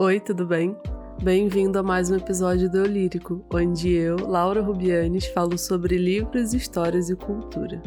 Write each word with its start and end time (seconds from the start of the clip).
Oi, 0.00 0.20
tudo 0.20 0.46
bem? 0.46 0.76
Bem-vindo 1.24 1.76
a 1.76 1.82
mais 1.82 2.08
um 2.08 2.14
episódio 2.14 2.70
do 2.70 2.78
Eu 2.78 2.86
Lírico, 2.86 3.44
onde 3.52 3.92
eu, 3.92 4.16
Laura 4.28 4.62
Rubianes, 4.62 5.26
falo 5.26 5.58
sobre 5.58 5.98
livros, 5.98 6.54
histórias 6.54 7.10
e 7.10 7.16
cultura. 7.16 7.82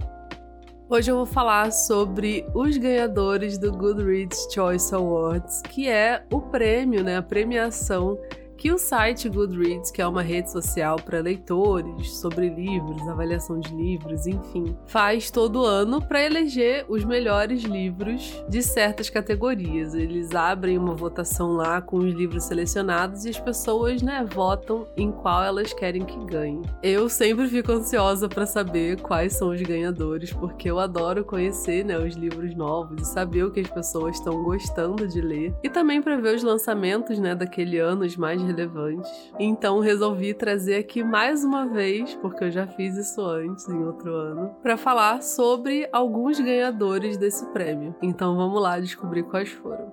Hoje 0.89 1.09
eu 1.09 1.15
vou 1.15 1.25
falar 1.25 1.71
sobre 1.71 2.45
os 2.53 2.75
ganhadores 2.75 3.57
do 3.57 3.71
Goodreads 3.71 4.45
Choice 4.53 4.93
Awards, 4.93 5.61
que 5.69 5.87
é 5.87 6.25
o 6.33 6.41
prêmio, 6.41 7.01
né, 7.01 7.15
a 7.15 7.21
premiação 7.21 8.19
que 8.61 8.71
o 8.71 8.77
site 8.77 9.27
Goodreads, 9.27 9.89
que 9.89 10.03
é 10.03 10.07
uma 10.07 10.21
rede 10.21 10.51
social 10.51 10.97
para 10.97 11.19
leitores, 11.19 12.11
sobre 12.17 12.47
livros, 12.47 13.07
avaliação 13.07 13.59
de 13.59 13.73
livros, 13.73 14.27
enfim, 14.27 14.77
faz 14.85 15.31
todo 15.31 15.65
ano 15.65 15.99
para 15.99 16.23
eleger 16.23 16.85
os 16.87 17.03
melhores 17.03 17.63
livros 17.63 18.39
de 18.47 18.61
certas 18.61 19.09
categorias. 19.09 19.95
Eles 19.95 20.35
abrem 20.35 20.77
uma 20.77 20.93
votação 20.93 21.53
lá 21.53 21.81
com 21.81 21.97
os 21.97 22.13
livros 22.13 22.43
selecionados 22.43 23.25
e 23.25 23.29
as 23.29 23.39
pessoas, 23.39 24.03
né, 24.03 24.23
votam 24.31 24.85
em 24.95 25.11
qual 25.11 25.41
elas 25.43 25.73
querem 25.73 26.05
que 26.05 26.23
ganhe. 26.25 26.61
Eu 26.83 27.09
sempre 27.09 27.47
fico 27.47 27.71
ansiosa 27.71 28.29
para 28.29 28.45
saber 28.45 29.01
quais 29.01 29.33
são 29.33 29.49
os 29.49 29.61
ganhadores, 29.63 30.31
porque 30.33 30.69
eu 30.69 30.77
adoro 30.77 31.25
conhecer, 31.25 31.83
né, 31.83 31.97
os 31.97 32.13
livros 32.13 32.53
novos 32.53 33.01
e 33.01 33.11
saber 33.11 33.43
o 33.43 33.49
que 33.51 33.61
as 33.61 33.71
pessoas 33.71 34.17
estão 34.17 34.43
gostando 34.43 35.07
de 35.07 35.19
ler 35.19 35.51
e 35.63 35.69
também 35.69 35.99
para 35.99 36.17
ver 36.17 36.35
os 36.35 36.43
lançamentos, 36.43 37.17
né, 37.17 37.33
daquele 37.33 37.79
ano, 37.79 38.05
os 38.05 38.15
mais 38.15 38.50
relevantes. 38.51 39.11
Então 39.39 39.79
resolvi 39.79 40.33
trazer 40.33 40.75
aqui 40.75 41.03
mais 41.03 41.43
uma 41.43 41.65
vez, 41.67 42.13
porque 42.15 42.43
eu 42.43 42.51
já 42.51 42.67
fiz 42.67 42.95
isso 42.97 43.21
antes 43.21 43.67
em 43.67 43.83
outro 43.83 44.13
ano, 44.13 44.55
para 44.61 44.77
falar 44.77 45.23
sobre 45.23 45.87
alguns 45.91 46.39
ganhadores 46.39 47.17
desse 47.17 47.45
prêmio. 47.47 47.95
Então 48.01 48.35
vamos 48.35 48.61
lá 48.61 48.79
descobrir 48.79 49.23
quais 49.23 49.49
foram. 49.49 49.91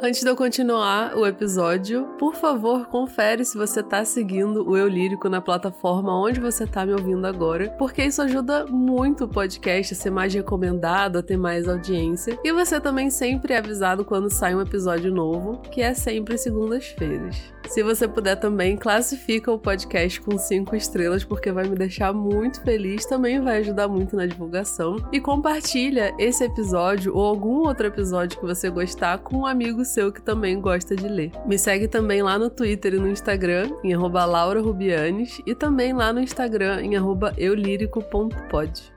Antes 0.00 0.22
de 0.22 0.28
eu 0.28 0.34
continuar 0.34 1.16
o 1.16 1.24
episódio, 1.24 2.04
por 2.18 2.34
favor, 2.34 2.88
confere 2.88 3.44
se 3.44 3.56
você 3.56 3.78
está 3.78 4.04
seguindo 4.04 4.68
o 4.68 4.76
Eu 4.76 4.88
Lírico 4.88 5.28
na 5.28 5.40
plataforma 5.40 6.12
onde 6.20 6.40
você 6.40 6.64
está 6.64 6.84
me 6.84 6.92
ouvindo 6.92 7.24
agora, 7.26 7.70
porque 7.78 8.02
isso 8.02 8.20
ajuda 8.20 8.66
muito 8.66 9.24
o 9.24 9.28
podcast 9.28 9.94
a 9.94 9.96
ser 9.96 10.10
mais 10.10 10.34
recomendado, 10.34 11.18
a 11.18 11.22
ter 11.22 11.36
mais 11.36 11.68
audiência. 11.68 12.36
E 12.42 12.52
você 12.52 12.80
também 12.80 13.08
sempre 13.08 13.54
é 13.54 13.58
avisado 13.58 14.04
quando 14.04 14.28
sai 14.28 14.54
um 14.54 14.60
episódio 14.60 15.10
novo, 15.12 15.62
que 15.70 15.80
é 15.80 15.94
sempre 15.94 16.36
segundas-feiras. 16.36 17.54
Se 17.68 17.82
você 17.82 18.06
puder 18.06 18.36
também, 18.36 18.76
classifica 18.76 19.50
o 19.50 19.58
podcast 19.58 20.20
com 20.20 20.38
cinco 20.38 20.76
estrelas, 20.76 21.24
porque 21.24 21.50
vai 21.50 21.66
me 21.66 21.74
deixar 21.74 22.12
muito 22.12 22.62
feliz, 22.62 23.04
também 23.04 23.40
vai 23.40 23.58
ajudar 23.58 23.88
muito 23.88 24.14
na 24.14 24.26
divulgação. 24.26 24.96
E 25.12 25.20
compartilha 25.20 26.14
esse 26.18 26.44
episódio 26.44 27.14
ou 27.16 27.24
algum 27.24 27.66
outro 27.66 27.86
episódio 27.86 28.38
que 28.38 28.46
você 28.46 28.70
gostar 28.70 29.18
com 29.18 29.38
um 29.38 29.46
amigo 29.46 29.84
seu 29.84 30.12
que 30.12 30.22
também 30.22 30.60
gosta 30.60 30.94
de 30.94 31.08
ler. 31.08 31.32
Me 31.46 31.58
segue 31.58 31.88
também 31.88 32.22
lá 32.22 32.38
no 32.38 32.48
Twitter 32.48 32.94
e 32.94 32.98
no 32.98 33.08
Instagram, 33.08 33.70
em 33.82 33.92
laurarubianes, 33.96 35.40
e 35.46 35.54
também 35.54 35.92
lá 35.92 36.12
no 36.12 36.20
Instagram, 36.20 36.80
em 36.82 36.94
eulírico.pod. 37.36 38.93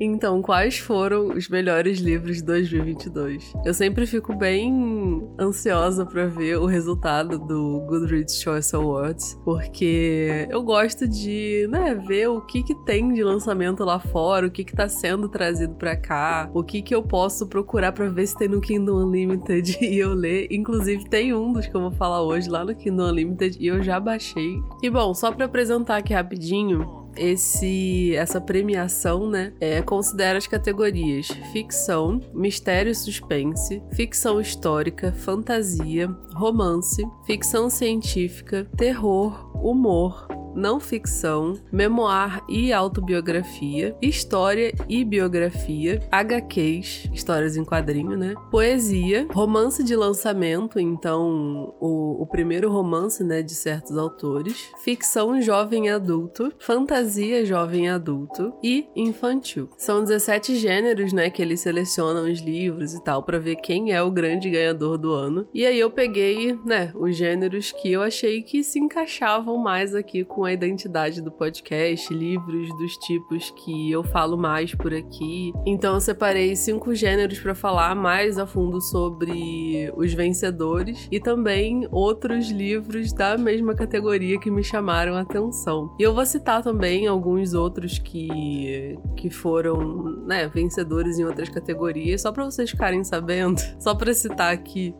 Então, 0.00 0.40
quais 0.40 0.78
foram 0.78 1.28
os 1.28 1.48
melhores 1.48 1.98
livros 1.98 2.36
de 2.36 2.44
2022? 2.44 3.52
Eu 3.64 3.74
sempre 3.74 4.06
fico 4.06 4.34
bem 4.34 5.28
ansiosa 5.38 6.06
para 6.06 6.26
ver 6.26 6.58
o 6.58 6.66
resultado 6.66 7.38
do 7.38 7.80
Goodreads 7.80 8.40
Choice 8.40 8.74
Awards, 8.76 9.38
porque 9.44 10.46
eu 10.50 10.62
gosto 10.62 11.08
de, 11.08 11.66
né, 11.70 11.94
ver 11.94 12.28
o 12.28 12.40
que 12.40 12.62
que 12.62 12.74
tem 12.84 13.12
de 13.12 13.24
lançamento 13.24 13.84
lá 13.84 13.98
fora, 13.98 14.46
o 14.46 14.50
que 14.50 14.64
que 14.64 14.74
tá 14.74 14.88
sendo 14.88 15.28
trazido 15.28 15.74
para 15.74 15.96
cá, 15.96 16.48
o 16.54 16.62
que 16.62 16.80
que 16.80 16.94
eu 16.94 17.02
posso 17.02 17.46
procurar 17.48 17.92
para 17.92 18.08
ver 18.08 18.26
se 18.26 18.36
tem 18.36 18.48
no 18.48 18.60
Kindle 18.60 19.04
Unlimited 19.04 19.78
e 19.82 19.98
eu 19.98 20.14
ler. 20.14 20.46
Inclusive 20.50 21.08
tem 21.08 21.34
um 21.34 21.52
dos 21.52 21.66
que 21.66 21.74
eu 21.74 21.80
vou 21.80 21.92
falar 21.92 22.22
hoje 22.22 22.48
lá 22.48 22.64
no 22.64 22.74
Kindle 22.74 23.08
Unlimited 23.08 23.56
e 23.58 23.66
eu 23.66 23.82
já 23.82 23.98
baixei. 23.98 24.62
E 24.82 24.88
bom, 24.88 25.12
só 25.12 25.32
para 25.32 25.46
apresentar 25.46 25.96
aqui 25.96 26.14
rapidinho, 26.14 27.07
esse 27.18 28.14
essa 28.16 28.40
premiação, 28.40 29.28
né, 29.28 29.52
é, 29.60 29.82
considera 29.82 30.38
as 30.38 30.46
categorias 30.46 31.28
ficção, 31.52 32.20
mistério 32.32 32.92
e 32.92 32.94
suspense, 32.94 33.82
ficção 33.92 34.40
histórica, 34.40 35.12
fantasia, 35.12 36.08
romance, 36.34 37.06
ficção 37.26 37.68
científica, 37.68 38.66
terror, 38.76 39.50
humor, 39.62 40.26
não 40.54 40.80
ficção, 40.80 41.54
memoir 41.72 42.42
e 42.48 42.72
autobiografia, 42.72 43.96
história 44.00 44.72
e 44.88 45.04
biografia, 45.04 46.00
HQs, 46.10 47.10
histórias 47.12 47.56
em 47.56 47.64
quadrinho, 47.64 48.16
né? 48.16 48.34
Poesia, 48.50 49.26
romance 49.30 49.82
de 49.84 49.94
lançamento, 49.94 50.78
então 50.78 51.74
o, 51.80 52.22
o 52.22 52.26
primeiro 52.26 52.70
romance, 52.70 53.22
né, 53.22 53.42
de 53.42 53.54
certos 53.54 53.96
autores, 53.96 54.70
ficção 54.82 55.40
jovem 55.40 55.90
adulto, 55.90 56.52
fantasia 56.58 57.44
jovem 57.44 57.88
adulto 57.88 58.52
e 58.62 58.88
infantil. 58.94 59.68
São 59.76 60.02
17 60.02 60.56
gêneros, 60.56 61.12
né, 61.12 61.30
que 61.30 61.42
eles 61.42 61.60
selecionam 61.60 62.30
os 62.30 62.40
livros 62.40 62.94
e 62.94 63.02
tal 63.02 63.22
para 63.22 63.38
ver 63.38 63.56
quem 63.56 63.92
é 63.92 64.02
o 64.02 64.10
grande 64.10 64.50
ganhador 64.50 64.98
do 64.98 65.12
ano. 65.12 65.46
E 65.52 65.66
aí 65.66 65.78
eu 65.78 65.90
peguei, 65.90 66.58
né, 66.64 66.92
os 66.94 67.16
gêneros 67.16 67.72
que 67.72 67.92
eu 67.92 68.02
achei 68.02 68.42
que 68.42 68.62
se 68.62 68.78
encaixavam 68.78 69.56
mais 69.56 69.94
aqui 69.94 70.24
com 70.24 70.37
a 70.44 70.52
identidade 70.52 71.20
do 71.20 71.30
podcast, 71.30 72.12
livros 72.12 72.68
dos 72.76 72.96
tipos 72.98 73.50
que 73.50 73.90
eu 73.90 74.02
falo 74.02 74.36
mais 74.36 74.74
por 74.74 74.92
aqui. 74.92 75.52
Então 75.66 75.94
eu 75.94 76.00
separei 76.00 76.54
cinco 76.56 76.94
gêneros 76.94 77.38
para 77.38 77.54
falar 77.54 77.94
mais 77.94 78.38
a 78.38 78.46
fundo 78.46 78.80
sobre 78.80 79.92
os 79.96 80.12
vencedores 80.12 81.08
e 81.10 81.20
também 81.20 81.86
outros 81.90 82.50
livros 82.50 83.12
da 83.12 83.36
mesma 83.36 83.74
categoria 83.74 84.38
que 84.38 84.50
me 84.50 84.62
chamaram 84.62 85.14
a 85.14 85.20
atenção. 85.20 85.94
E 85.98 86.02
eu 86.02 86.14
vou 86.14 86.24
citar 86.26 86.62
também 86.62 87.06
alguns 87.06 87.54
outros 87.54 87.98
que, 87.98 88.98
que 89.16 89.30
foram 89.30 89.78
né, 90.26 90.48
vencedores 90.48 91.18
em 91.18 91.24
outras 91.24 91.48
categorias, 91.48 92.22
só 92.22 92.32
para 92.32 92.44
vocês 92.44 92.70
ficarem 92.70 93.04
sabendo, 93.04 93.60
só 93.78 93.94
para 93.94 94.12
citar 94.14 94.52
aqui, 94.52 94.94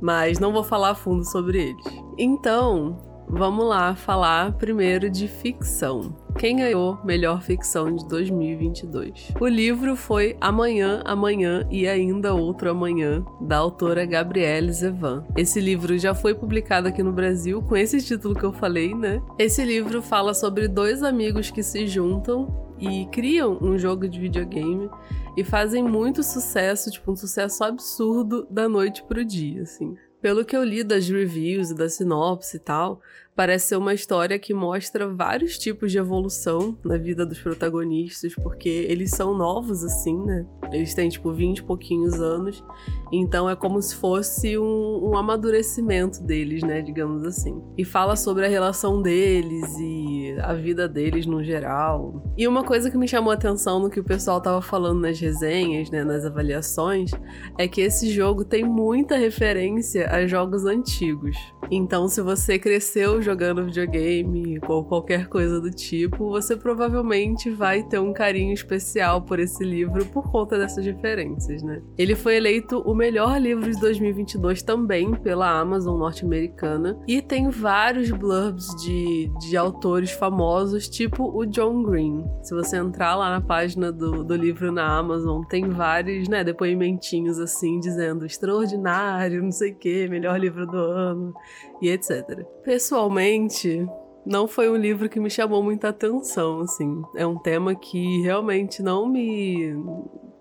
mas 0.00 0.38
não 0.38 0.52
vou 0.52 0.64
falar 0.64 0.90
a 0.90 0.94
fundo 0.94 1.24
sobre 1.24 1.70
eles. 1.70 1.84
Então, 2.18 3.13
Vamos 3.28 3.66
lá 3.66 3.94
falar 3.94 4.52
primeiro 4.52 5.10
de 5.10 5.26
ficção. 5.26 6.14
Quem 6.38 6.56
ganhou 6.56 6.98
melhor 7.04 7.42
ficção 7.42 7.94
de 7.94 8.06
2022? 8.08 9.32
O 9.40 9.46
livro 9.46 9.96
foi 9.96 10.36
Amanhã, 10.40 11.02
Amanhã 11.04 11.66
e 11.70 11.86
Ainda 11.86 12.34
Outro 12.34 12.70
Amanhã, 12.70 13.24
da 13.40 13.56
autora 13.56 14.04
Gabrielle 14.04 14.72
Zevan. 14.72 15.24
Esse 15.36 15.60
livro 15.60 15.96
já 15.98 16.14
foi 16.14 16.34
publicado 16.34 16.88
aqui 16.88 17.02
no 17.02 17.12
Brasil 17.12 17.62
com 17.62 17.76
esse 17.76 18.00
título 18.02 18.34
que 18.34 18.44
eu 18.44 18.52
falei, 18.52 18.94
né? 18.94 19.22
Esse 19.38 19.64
livro 19.64 20.02
fala 20.02 20.34
sobre 20.34 20.68
dois 20.68 21.02
amigos 21.02 21.50
que 21.50 21.62
se 21.62 21.86
juntam 21.86 22.64
e 22.78 23.06
criam 23.06 23.58
um 23.60 23.78
jogo 23.78 24.08
de 24.08 24.20
videogame 24.20 24.90
e 25.36 25.44
fazem 25.44 25.82
muito 25.82 26.22
sucesso, 26.22 26.90
tipo 26.90 27.12
um 27.12 27.16
sucesso 27.16 27.64
absurdo 27.64 28.46
da 28.50 28.68
noite 28.68 29.02
pro 29.04 29.24
dia, 29.24 29.62
assim. 29.62 29.96
Pelo 30.24 30.42
que 30.42 30.56
eu 30.56 30.64
li 30.64 30.82
das 30.82 31.06
reviews 31.10 31.70
e 31.70 31.74
da 31.74 31.86
sinopse 31.86 32.56
e 32.56 32.58
tal, 32.58 33.02
parece 33.34 33.68
ser 33.68 33.76
uma 33.76 33.92
história 33.92 34.38
que 34.38 34.54
mostra 34.54 35.08
vários 35.08 35.58
tipos 35.58 35.90
de 35.90 35.98
evolução 35.98 36.78
na 36.84 36.96
vida 36.96 37.26
dos 37.26 37.40
protagonistas, 37.40 38.34
porque 38.34 38.68
eles 38.68 39.10
são 39.10 39.36
novos 39.36 39.84
assim, 39.84 40.16
né? 40.24 40.46
Eles 40.72 40.94
têm 40.94 41.08
tipo 41.08 41.32
20 41.32 41.58
e 41.58 41.62
pouquinhos 41.62 42.20
anos, 42.20 42.64
então 43.12 43.48
é 43.48 43.56
como 43.56 43.80
se 43.82 43.96
fosse 43.96 44.56
um, 44.58 45.10
um 45.10 45.16
amadurecimento 45.16 46.22
deles, 46.22 46.62
né? 46.62 46.80
Digamos 46.80 47.24
assim. 47.26 47.60
E 47.76 47.84
fala 47.84 48.16
sobre 48.16 48.46
a 48.46 48.48
relação 48.48 49.02
deles 49.02 49.76
e 49.78 50.36
a 50.40 50.54
vida 50.54 50.88
deles 50.88 51.26
no 51.26 51.42
geral. 51.42 52.22
E 52.36 52.46
uma 52.46 52.64
coisa 52.64 52.90
que 52.90 52.98
me 52.98 53.08
chamou 53.08 53.30
a 53.30 53.34
atenção 53.34 53.80
no 53.80 53.90
que 53.90 54.00
o 54.00 54.04
pessoal 54.04 54.40
tava 54.40 54.62
falando 54.62 55.00
nas 55.00 55.18
resenhas, 55.18 55.90
né? 55.90 56.04
Nas 56.04 56.24
avaliações, 56.24 57.10
é 57.58 57.66
que 57.66 57.80
esse 57.80 58.10
jogo 58.10 58.44
tem 58.44 58.64
muita 58.64 59.16
referência 59.16 60.08
a 60.10 60.26
jogos 60.26 60.64
antigos. 60.64 61.36
Então, 61.70 62.08
se 62.08 62.20
você 62.20 62.58
cresceu 62.58 63.22
jogando 63.22 63.64
videogame 63.64 64.58
ou 64.68 64.84
qualquer 64.84 65.28
coisa 65.28 65.60
do 65.60 65.70
tipo, 65.70 66.30
você 66.30 66.56
provavelmente 66.56 67.50
vai 67.50 67.82
ter 67.82 67.98
um 67.98 68.12
carinho 68.12 68.52
especial 68.52 69.22
por 69.22 69.38
esse 69.38 69.64
livro 69.64 70.04
por 70.06 70.30
conta 70.30 70.58
dessas 70.58 70.84
referências, 70.84 71.62
né? 71.62 71.82
Ele 71.96 72.14
foi 72.14 72.36
eleito 72.36 72.80
o 72.80 72.94
melhor 72.94 73.40
livro 73.40 73.70
de 73.70 73.78
2022 73.80 74.62
também 74.62 75.14
pela 75.14 75.58
Amazon 75.58 75.98
norte-americana 75.98 76.98
e 77.06 77.22
tem 77.22 77.48
vários 77.48 78.10
blurbs 78.10 78.66
de, 78.82 79.30
de 79.40 79.56
autores 79.56 80.10
famosos, 80.10 80.88
tipo 80.88 81.24
o 81.36 81.46
John 81.46 81.82
Green. 81.82 82.24
Se 82.42 82.54
você 82.54 82.76
entrar 82.76 83.14
lá 83.14 83.30
na 83.30 83.40
página 83.40 83.90
do, 83.90 84.22
do 84.22 84.36
livro 84.36 84.70
na 84.70 84.98
Amazon, 84.98 85.42
tem 85.44 85.68
vários, 85.68 86.28
né, 86.28 86.44
depoimentinhos 86.44 87.38
assim, 87.38 87.78
dizendo 87.80 88.26
extraordinário, 88.26 89.42
não 89.42 89.52
sei 89.52 89.72
o 89.72 89.76
que, 89.76 90.08
melhor 90.08 90.38
livro 90.38 90.66
do 90.66 90.76
ano 90.76 91.34
e 91.80 91.88
etc. 91.88 92.44
Pessoalmente, 92.62 93.86
não 94.24 94.48
foi 94.48 94.70
um 94.70 94.76
livro 94.76 95.08
que 95.08 95.20
me 95.20 95.28
chamou 95.28 95.62
muita 95.62 95.88
atenção, 95.88 96.60
assim. 96.60 97.02
É 97.14 97.26
um 97.26 97.38
tema 97.38 97.74
que 97.74 98.22
realmente 98.22 98.82
não 98.82 99.06
me. 99.06 99.74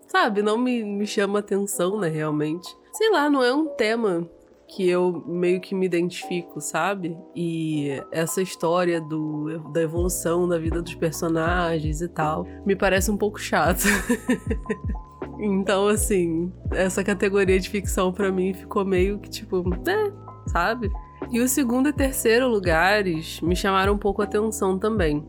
Sabe, 0.08 0.42
não 0.42 0.58
me, 0.58 0.84
me 0.84 1.08
chama 1.08 1.40
atenção, 1.40 2.00
né, 2.00 2.08
realmente. 2.08 2.70
sei 2.94 3.10
lá, 3.10 3.30
não 3.30 3.44
é 3.44 3.54
um 3.54 3.68
tema 3.70 4.30
que 4.76 4.90
eu 4.90 5.24
meio 5.28 5.60
que 5.62 5.76
me 5.76 5.86
identifico, 5.86 6.60
sabe? 6.60 7.18
E 7.36 8.02
essa 8.12 8.42
história 8.42 9.00
do, 9.00 9.60
da 9.72 9.82
evolução 9.82 10.48
da 10.48 10.58
vida 10.58 10.82
dos 10.82 10.96
personagens 10.96 12.02
e 12.02 12.08
tal 12.08 12.46
me 12.66 12.76
parece 12.76 13.12
um 13.12 13.18
pouco 13.18 13.40
chato. 13.40 13.84
então, 15.40 15.88
assim, 15.88 16.52
essa 16.72 17.04
categoria 17.04 17.60
de 17.60 17.70
ficção 17.70 18.12
para 18.12 18.32
mim 18.32 18.54
ficou 18.54 18.84
meio 18.84 19.20
que 19.20 19.30
tipo, 19.30 19.64
né, 19.86 20.12
sabe? 20.48 20.92
E 21.32 21.40
o 21.40 21.48
segundo 21.48 21.90
e 21.90 21.94
terceiro 21.94 22.48
lugares 22.48 23.40
me 23.42 23.56
chamaram 23.56 23.94
um 23.94 23.98
pouco 23.98 24.22
a 24.22 24.26
atenção 24.26 24.78
também. 24.78 25.26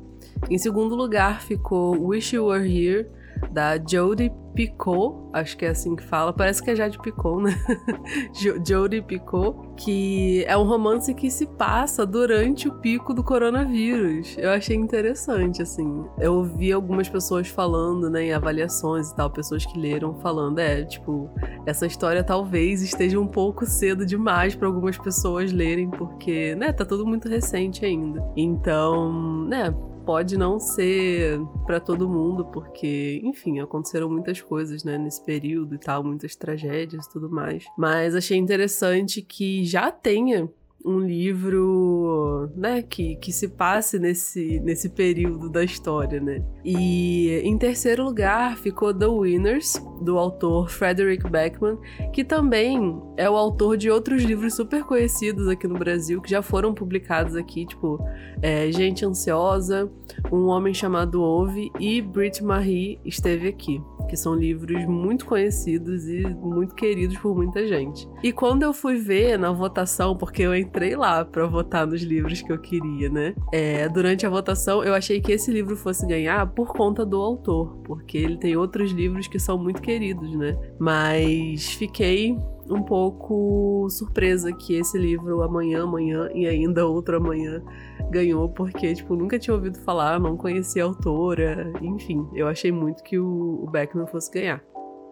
Em 0.51 0.59
segundo 0.59 0.95
lugar 0.95 1.41
ficou 1.41 2.09
Wish 2.09 2.35
You 2.35 2.47
Were 2.47 2.69
Here, 2.69 3.09
da 3.51 3.77
Jodie 3.79 4.33
Picot, 4.55 5.31
acho 5.33 5.57
que 5.57 5.65
é 5.65 5.71
assim 5.71 5.97
que 5.97 6.05
fala, 6.05 6.33
parece 6.33 6.63
que 6.63 6.71
é 6.71 6.77
Jade 6.77 6.99
Picot, 6.99 7.43
né? 7.43 7.53
Jodie 8.67 9.03
Picot, 9.03 9.75
que 9.77 10.45
é 10.47 10.57
um 10.57 10.63
romance 10.63 11.13
que 11.13 11.29
se 11.31 11.45
passa 11.45 12.07
durante 12.07 12.69
o 12.69 12.75
pico 12.75 13.13
do 13.13 13.25
coronavírus. 13.25 14.37
Eu 14.39 14.51
achei 14.51 14.77
interessante, 14.77 15.61
assim. 15.61 16.05
Eu 16.21 16.35
ouvi 16.35 16.73
algumas 16.73 17.09
pessoas 17.09 17.49
falando, 17.49 18.09
né, 18.09 18.27
em 18.27 18.33
avaliações 18.33 19.11
e 19.11 19.17
tal, 19.17 19.29
pessoas 19.29 19.67
que 19.67 19.79
leram 19.79 20.15
falando, 20.21 20.61
é, 20.61 20.85
tipo, 20.85 21.29
essa 21.67 21.87
história 21.87 22.23
talvez 22.23 22.81
esteja 22.81 23.19
um 23.19 23.27
pouco 23.27 23.67
cedo 23.67 24.07
demais 24.07 24.55
para 24.55 24.69
algumas 24.69 24.97
pessoas 24.97 25.53
lerem, 25.53 25.91
porque, 25.91 26.55
né, 26.55 26.73
tá 26.73 26.85
tudo 26.85 27.05
muito 27.05 27.29
recente 27.29 27.85
ainda. 27.85 28.25
Então, 28.37 29.45
né, 29.47 29.75
pode 30.05 30.37
não 30.37 30.59
ser 30.59 31.41
para 31.67 31.81
todo 31.81 32.09
mundo, 32.09 32.45
porque, 32.47 33.21
enfim, 33.25 33.61
aconteceram 33.61 34.09
muitas 34.09 34.41
coisas, 34.41 34.85
né, 34.85 34.99
nesse 34.99 35.25
período 35.25 35.75
e 35.75 35.79
tal, 35.79 36.05
muitas 36.05 36.37
tragédias 36.37 37.07
e 37.07 37.11
tudo 37.11 37.31
mais. 37.31 37.65
Mas 37.77 38.15
achei 38.15 38.37
interessante 38.37 39.23
que 39.23 39.65
já 39.65 39.91
tenha 39.91 40.49
um 40.85 41.01
livro, 41.01 42.51
né, 42.55 42.83
que, 42.83 43.17
que 43.17 43.33
se 43.33 43.49
passe 43.49 43.99
nesse, 43.99 44.61
nesse 44.61 44.91
período 44.91 45.49
da 45.49 45.65
história, 45.65 46.21
né? 46.21 46.45
E 46.63 47.41
em 47.43 47.57
terceiro 47.57 48.05
lugar 48.05 48.59
ficou 48.59 48.93
The 48.93 49.07
Winners, 49.07 49.83
do 50.03 50.19
autor 50.19 50.69
Frederick 50.69 51.29
Beckman, 51.29 51.79
que 52.13 52.23
também 52.23 53.01
é 53.17 53.29
o 53.31 53.37
autor 53.37 53.79
de 53.79 53.91
outros 53.91 54.23
livros 54.23 54.55
super 54.55 54.85
conhecidos 54.85 55.49
aqui 55.49 55.67
no 55.67 55.79
Brasil, 55.79 56.21
que 56.21 56.31
já 56.31 56.43
foram 56.43 56.75
publicados 56.75 57.35
aqui, 57.35 57.65
tipo 57.65 57.99
é, 58.43 58.71
Gente 58.71 59.07
Ansiosa, 59.07 59.91
Um 60.31 60.47
Homem 60.49 60.75
Chamado 60.75 61.23
Ove 61.23 61.71
e 61.81 62.03
Brit 62.03 62.45
Marie 62.45 63.01
esteve 63.05 63.49
aqui 63.49 63.81
que 64.09 64.17
são 64.17 64.35
livros 64.35 64.85
muito 64.87 65.27
conhecidos 65.27 66.07
e 66.07 66.27
muito 66.27 66.75
queridos 66.75 67.17
por 67.19 67.35
muita 67.35 67.67
gente. 67.67 68.09
E 68.23 68.33
quando 68.33 68.63
eu 68.63 68.73
fui 68.73 68.97
ver 68.97 69.39
na 69.39 69.53
votação, 69.53 70.17
porque 70.17 70.43
eu 70.43 70.55
entrei 70.55 70.97
lá 70.97 71.25
para 71.25 71.47
votar 71.47 71.87
nos 71.87 72.03
livros 72.03 72.43
que 72.43 72.53
eu 72.53 72.59
queria, 72.59 73.09
né? 73.09 73.35
É, 73.53 73.89
durante 73.89 74.27
a 74.27 74.31
votação, 74.31 74.83
eu 74.85 74.95
achei 74.95 75.21
que 75.21 75.33
esse 75.33 75.51
livro 75.51 75.77
fosse 75.77 76.07
ganhar 76.07 76.47
por 76.49 76.73
conta 76.73 77.05
do 77.05 77.21
autor, 77.21 77.79
porque 77.85 78.19
ele 78.19 78.37
tem 78.37 78.57
outros 78.57 78.91
livros 78.93 79.27
que 79.27 79.39
são 79.39 79.59
muito 79.59 79.81
queridos, 79.81 80.35
né? 80.37 80.57
Mas 80.79 81.71
fiquei 81.75 82.37
um 82.69 82.83
pouco 82.83 83.89
surpresa 83.91 84.53
que 84.53 84.75
esse 84.75 84.99
livro 84.99 85.43
Amanhã, 85.43 85.85
Amanhã 85.85 86.29
e 86.35 86.47
ainda 86.47 86.87
outro 86.87 87.17
Amanhã 87.17 87.63
ganhou, 88.11 88.49
porque, 88.49 88.95
tipo, 88.95 89.15
nunca 89.15 89.39
tinha 89.39 89.55
ouvido 89.55 89.79
falar, 89.79 90.21
não 90.21 90.37
conhecia 90.37 90.83
a 90.83 90.87
autora, 90.87 91.73
enfim, 91.81 92.29
eu 92.35 92.47
achei 92.47 92.71
muito 92.71 93.03
que 93.03 93.19
o, 93.19 93.69
Beckman 93.71 94.07
fosse 94.07 94.31
ganhar. 94.31 94.63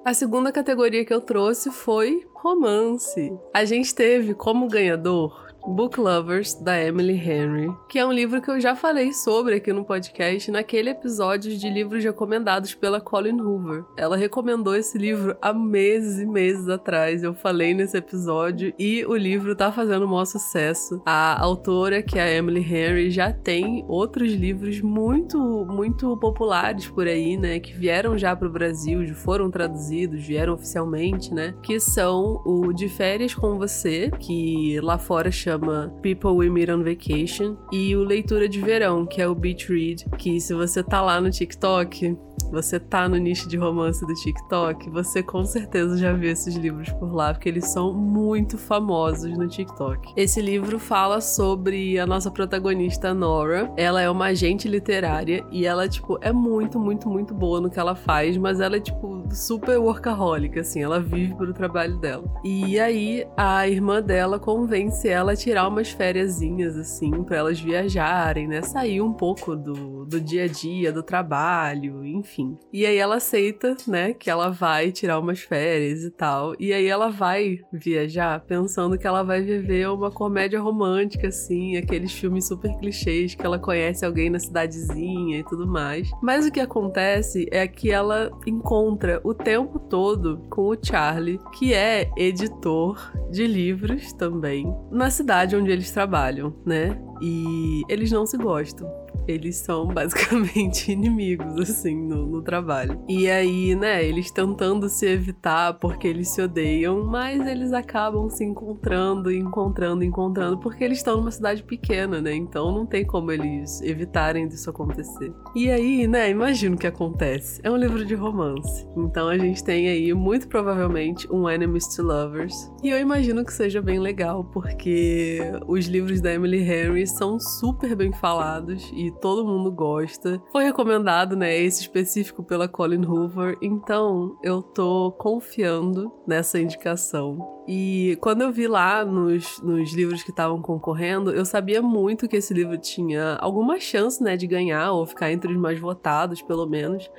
A 0.05 0.15
segunda 0.15 0.51
categoria 0.51 1.05
que 1.05 1.15
eu 1.15 1.21
trouxe 1.21 1.71
foi 1.71 2.27
romance. 2.35 3.33
A 3.55 3.65
gente 3.65 3.95
teve 3.95 4.35
como 4.35 4.69
ganhador 4.69 5.52
Book 5.67 5.99
Lovers, 5.99 6.55
da 6.55 6.83
Emily 6.83 7.15
Henry, 7.15 7.73
que 7.89 7.99
é 7.99 8.05
um 8.05 8.13
livro 8.13 8.43
que 8.43 8.51
eu 8.51 8.61
já 8.61 8.75
falei 8.75 9.13
sobre 9.13 9.55
aqui 9.55 9.73
no 9.73 9.85
podcast 9.85 10.51
naquele 10.51 10.91
episódio 10.91 11.57
de 11.57 11.71
livros 11.71 12.03
recomendados 12.03 12.75
pela 12.75 13.01
Colin 13.01 13.41
Hoover. 13.41 13.85
Ela 13.97 14.17
recomendou 14.17 14.75
esse 14.75 14.99
livro 14.99 15.37
há 15.41 15.53
meses 15.53 16.19
e 16.19 16.27
meses 16.27 16.69
atrás. 16.69 17.23
Eu 17.23 17.33
falei 17.33 17.75
nesse 17.75 17.97
episódio 17.97 18.75
e 18.79 19.05
o 19.07 19.15
livro 19.15 19.55
tá 19.55 19.71
fazendo 19.71 20.05
um 20.05 20.09
maior 20.09 20.25
sucesso. 20.25 21.01
A 21.07 21.41
autora, 21.41 22.03
que 22.03 22.19
é 22.19 22.23
a 22.23 22.33
Emily 22.33 22.61
Henry, 22.61 23.11
já 23.11 23.33
tem 23.33 23.85
outros 23.89 24.33
livros 24.33 24.81
muito, 24.81 25.39
muito 25.71 26.17
populares 26.17 26.89
por 26.89 27.07
aí, 27.07 27.37
né? 27.37 27.61
Que 27.61 27.73
vieram 27.73 28.19
já 28.19 28.35
pro 28.35 28.51
Brasil, 28.51 29.03
foram 29.15 29.51
traduzidos, 29.51 30.27
vieram 30.27 30.55
oficialmente, 30.55 31.33
né? 31.33 31.55
Que 31.63 31.79
são 31.79 32.43
o 32.45 32.73
De 32.73 32.89
Férias 32.89 33.35
com 33.35 33.57
Você, 33.59 34.11
que 34.19 34.81
lá 34.81 34.99
fora 34.99 35.31
chama 35.31 35.52
chama 35.53 35.93
People 36.03 36.33
We 36.33 36.49
Meet 36.49 36.71
on 36.71 36.83
Vacation, 36.83 37.57
e 37.73 37.95
o 37.95 38.03
Leitura 38.03 38.49
de 38.49 38.61
Verão, 38.61 39.07
que 39.07 39.21
é 39.21 39.29
o 39.29 39.35
Beach 39.35 39.69
Read, 39.73 40.05
que 40.19 40.41
se 40.41 40.55
você 40.55 40.83
tá 40.83 41.01
lá 41.01 41.21
no 41.21 41.31
TikTok, 41.31 42.17
você 42.53 42.79
tá 42.79 43.09
no 43.09 43.17
nicho 43.17 43.49
de 43.49 43.57
romance 43.57 44.05
do 44.07 44.13
TikTok, 44.13 44.91
você 44.91 45.23
com 45.23 45.43
certeza 45.43 45.97
já 45.97 46.13
viu 46.13 46.31
esses 46.31 46.55
livros 46.55 46.91
por 46.91 47.15
lá, 47.15 47.33
porque 47.33 47.49
eles 47.49 47.67
são 47.69 47.95
muito 47.95 48.59
famosos 48.59 49.37
no 49.39 49.49
TikTok. 49.49 50.13
Esse 50.15 50.43
livro 50.43 50.79
fala 50.79 51.23
sobre 51.23 51.99
a 51.99 52.07
nossa 52.07 52.31
protagonista 52.31 53.15
Nora. 53.15 53.73
Ela 53.75 54.03
é 54.03 54.11
uma 54.11 54.27
agente 54.27 54.69
literária 54.69 55.45
e 55.51 55.65
ela, 55.65 55.89
tipo, 55.89 56.19
é 56.21 56.31
muito, 56.31 56.79
muito, 56.79 57.09
muito 57.09 57.33
boa 57.33 57.59
no 57.59 57.71
que 57.71 57.81
ela 57.81 57.95
faz, 57.95 58.37
mas 58.37 58.61
ela 58.61 58.77
é, 58.77 58.81
tipo, 58.81 59.27
super 59.31 59.79
workaholic, 59.79 60.59
assim, 60.59 60.83
ela 60.83 61.01
vive 61.01 61.35
pro 61.35 61.55
trabalho 61.55 61.97
dela. 61.97 62.25
E 62.45 62.79
aí 62.79 63.27
a 63.35 63.67
irmã 63.67 64.03
dela 64.03 64.39
convence 64.39 65.09
ela 65.09 65.33
a 65.33 65.37
tirar 65.37 65.67
umas 65.67 65.91
fériasinhas, 65.91 66.77
assim, 66.77 67.11
para 67.23 67.39
elas 67.39 67.59
viajarem, 67.59 68.47
né? 68.47 68.61
Sair 68.61 69.01
um 69.01 69.15
pouco 69.15 69.57
do, 69.57 70.05
do 70.05 70.21
dia 70.21 70.45
a 70.45 70.49
dia, 70.49 70.93
do 70.93 71.03
trabalho, 71.03 72.05
enfim 72.05 72.42
enfim. 72.43 72.59
E 72.73 72.85
aí 72.87 72.97
ela 72.97 73.17
aceita, 73.17 73.77
né, 73.87 74.13
que 74.13 74.31
ela 74.31 74.51
vai 74.51 74.91
tirar 74.91 75.19
umas 75.19 75.41
férias 75.41 76.03
e 76.03 76.11
tal. 76.11 76.55
E 76.59 76.73
aí 76.73 76.87
ela 76.87 77.11
vai 77.11 77.59
viajar 77.73 78.41
pensando 78.41 78.99
que 78.99 79.07
ela 79.07 79.23
vai 79.23 79.43
viver 79.43 79.89
uma 79.89 80.11
comédia 80.11 80.61
romântica, 80.61 81.29
assim, 81.29 81.77
aqueles 81.77 82.13
filmes 82.13 82.47
super 82.47 82.75
clichês 82.79 83.35
que 83.35 83.45
ela 83.45 83.59
conhece 83.59 84.05
alguém 84.05 84.31
na 84.31 84.39
cidadezinha 84.39 85.39
e 85.39 85.45
tudo 85.45 85.67
mais. 85.67 86.11
Mas 86.23 86.47
o 86.47 86.51
que 86.51 86.61
acontece 86.61 87.47
é 87.51 87.67
que 87.67 87.91
ela 87.91 88.31
encontra 88.47 89.21
o 89.25 89.35
tempo 89.35 89.79
todo 89.79 90.43
com 90.51 90.69
o 90.69 90.77
Charlie, 90.83 91.41
que 91.53 91.75
é 91.75 92.11
editor 92.17 93.13
de 93.31 93.47
livros 93.47 94.13
também, 94.13 94.67
na 94.91 95.11
cidade 95.11 95.57
onde 95.57 95.71
eles 95.71 95.91
trabalham, 95.91 96.55
né? 96.65 96.99
E 97.21 97.83
eles 97.89 98.11
não 98.11 98.27
se 98.27 98.37
gostam 98.37 99.02
eles 99.27 99.57
são 99.57 99.87
basicamente 99.93 100.93
inimigos, 100.93 101.59
assim, 101.59 101.95
no, 101.95 102.27
no, 102.27 102.43
trabalho. 102.43 103.01
E 103.09 103.31
aí, 103.31 103.75
né, 103.75 104.05
eles 104.05 104.31
tentando 104.31 104.89
se 104.89 105.07
evitar 105.07 105.75
porque 105.75 106.07
eles 106.09 106.29
se 106.29 106.43
odeiam, 106.43 107.05
mas 107.05 107.47
eles 107.47 107.73
acabam 107.73 108.29
se 108.29 108.45
encontrando, 108.45 109.31
encontrando, 109.31 110.05
encontrando, 110.05 110.59
porque 110.59 110.83
eles 110.83 110.99
estão 110.99 111.17
numa 111.19 111.31
cidade 111.31 111.63
pequena, 111.63 112.21
né? 112.21 112.35
Então 112.35 112.73
não 112.73 112.87
tem 112.87 113.05
como 113.05 113.31
eles 113.31 113.81
evitarem 113.83 114.49
disso 114.49 114.71
acontecer. 114.71 115.33
E 115.55 115.71
aí, 115.71 116.07
né, 116.07 116.31
imagina 116.31 116.75
o 116.75 116.79
que 116.79 116.87
acontece. 116.87 117.61
É 117.63 117.71
um 117.71 117.77
livro 117.77 118.05
de 118.05 118.15
romance. 118.15 118.87
Então 118.97 119.29
a 119.29 119.39
gente 119.39 119.63
tem 119.63 119.89
aí, 119.89 120.13
muito 120.15 120.49
provavelmente, 120.49 121.29
um 121.31 121.49
Enemies 121.49 121.87
to 121.95 122.03
Lovers. 122.03 122.71
E 122.83 122.89
eu 122.89 122.99
imagino 122.99 123.45
que 123.45 123.53
seja 123.53 123.81
bem 123.81 123.99
legal, 123.99 124.45
porque 124.45 125.41
os 125.67 125.87
livros 125.87 126.21
da 126.21 126.33
Emily 126.33 126.63
Henry 126.63 127.07
são 127.07 127.39
super 127.39 127.95
bem 127.95 128.13
falados 128.13 128.91
e 128.95 129.12
todo 129.21 129.47
mundo 129.47 129.71
gosta. 129.71 130.43
Foi 130.51 130.65
recomendado, 130.65 131.37
né, 131.37 131.57
esse 131.59 131.83
específico 131.83 132.43
pela 132.43 132.69
Colin 132.69 133.05
Hoover, 133.05 133.57
então 133.61 134.37
eu 134.43 134.63
tô 134.63 135.13
confiando 135.13 136.13
nessa 136.27 136.59
indicação. 136.59 137.39
E 137.67 138.19
quando 138.21 138.43
eu 138.43 138.53
vi 138.53 138.67
lá 138.67 139.05
nos, 139.05 139.61
nos 139.63 139.93
livros 139.93 140.23
que 140.23 140.31
estavam 140.31 140.61
concorrendo, 140.61 141.31
eu 141.31 141.45
sabia 141.45 141.81
muito 141.81 142.29
que 142.29 142.37
esse 142.37 142.53
livro 142.53 142.77
tinha 142.77 143.37
alguma 143.41 143.79
chance, 143.79 144.23
né, 144.23 144.37
de 144.37 144.47
ganhar 144.47 144.93
ou 144.93 145.07
ficar 145.07 145.31
entre 145.31 145.53
os 145.53 145.59
mais 145.59 145.79
votados, 145.79 146.43
pelo 146.43 146.67
menos. 146.67 147.11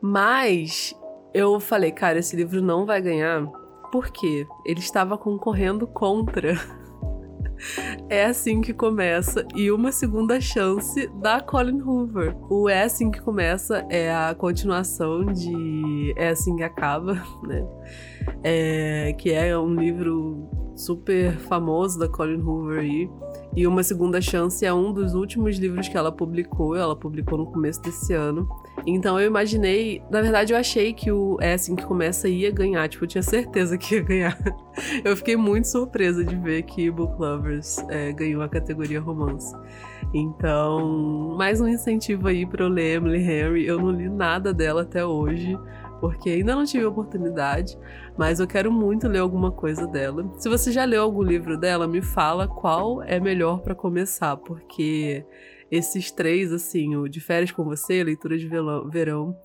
Mas 0.00 0.94
eu 1.34 1.60
falei, 1.60 1.92
cara, 1.92 2.18
esse 2.18 2.34
livro 2.34 2.62
não 2.62 2.86
vai 2.86 3.00
ganhar 3.00 3.46
porque 3.92 4.46
ele 4.64 4.80
estava 4.80 5.18
concorrendo 5.18 5.86
contra 5.86 6.54
é 8.08 8.24
assim 8.24 8.60
que 8.60 8.72
começa 8.72 9.46
e 9.54 9.70
uma 9.70 9.92
segunda 9.92 10.40
chance 10.40 11.06
da 11.20 11.40
Colin 11.40 11.80
Hoover. 11.80 12.36
O 12.50 12.68
É 12.68 12.82
assim 12.82 13.10
que 13.10 13.20
começa 13.20 13.86
é 13.88 14.14
a 14.14 14.34
continuação 14.34 15.26
de 15.26 16.14
É 16.16 16.28
assim 16.28 16.56
que 16.56 16.62
acaba, 16.62 17.14
né? 17.46 17.66
é, 18.42 19.14
que 19.18 19.32
é 19.32 19.56
um 19.58 19.74
livro 19.74 20.48
super 20.76 21.32
famoso 21.38 21.98
da 21.98 22.08
Colin 22.08 22.40
Hoover 22.40 22.80
aí. 22.80 23.02
E 23.02 23.10
Uma 23.56 23.82
Segunda 23.82 24.20
Chance 24.20 24.64
é 24.64 24.72
um 24.72 24.92
dos 24.92 25.14
últimos 25.14 25.58
livros 25.58 25.88
que 25.88 25.96
ela 25.96 26.12
publicou, 26.12 26.76
ela 26.76 26.94
publicou 26.94 27.36
no 27.36 27.46
começo 27.46 27.82
desse 27.82 28.12
ano. 28.12 28.48
Então 28.86 29.20
eu 29.20 29.26
imaginei, 29.26 30.02
na 30.10 30.22
verdade 30.22 30.52
eu 30.52 30.58
achei 30.58 30.92
que 30.92 31.10
o 31.10 31.36
É 31.40 31.54
Assim 31.54 31.76
Que 31.76 31.84
Começa 31.84 32.28
ia 32.28 32.50
ganhar, 32.50 32.88
tipo, 32.88 33.04
eu 33.04 33.08
tinha 33.08 33.22
certeza 33.22 33.76
que 33.76 33.96
ia 33.96 34.02
ganhar. 34.02 34.38
Eu 35.04 35.14
fiquei 35.14 35.36
muito 35.36 35.66
surpresa 35.66 36.24
de 36.24 36.34
ver 36.36 36.62
que 36.62 36.90
Book 36.90 37.20
Lovers 37.20 37.78
é, 37.90 38.12
ganhou 38.12 38.40
a 38.40 38.48
categoria 38.48 38.98
romance. 38.98 39.54
Então, 40.14 41.34
mais 41.36 41.60
um 41.60 41.68
incentivo 41.68 42.28
aí 42.28 42.46
para 42.46 42.64
eu 42.64 42.68
ler 42.68 42.96
Emily 42.96 43.20
Henry. 43.20 43.66
Eu 43.66 43.78
não 43.78 43.90
li 43.90 44.08
nada 44.08 44.54
dela 44.54 44.82
até 44.82 45.04
hoje, 45.04 45.58
porque 46.00 46.30
ainda 46.30 46.56
não 46.56 46.64
tive 46.64 46.84
oportunidade, 46.84 47.78
mas 48.16 48.40
eu 48.40 48.46
quero 48.46 48.72
muito 48.72 49.06
ler 49.06 49.18
alguma 49.18 49.52
coisa 49.52 49.86
dela. 49.86 50.32
Se 50.38 50.48
você 50.48 50.72
já 50.72 50.84
leu 50.84 51.02
algum 51.02 51.22
livro 51.22 51.58
dela, 51.58 51.86
me 51.86 52.00
fala 52.00 52.48
qual 52.48 53.02
é 53.02 53.20
melhor 53.20 53.60
para 53.60 53.74
começar, 53.74 54.36
porque 54.38 55.24
esses 55.70 56.10
três, 56.10 56.52
assim, 56.52 56.96
o 56.96 57.08
De 57.08 57.20
Férias 57.20 57.52
com 57.52 57.64
Você, 57.64 58.02
Leitura 58.02 58.36
de 58.36 58.48
Verão 58.90 59.36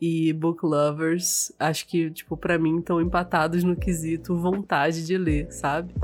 e 0.00 0.32
Book 0.32 0.64
Lovers, 0.64 1.52
acho 1.58 1.86
que, 1.88 2.10
tipo, 2.10 2.36
para 2.36 2.58
mim 2.58 2.78
estão 2.78 3.00
empatados 3.00 3.64
no 3.64 3.76
quesito 3.76 4.36
vontade 4.36 5.04
de 5.04 5.18
ler, 5.18 5.50
sabe? 5.50 5.94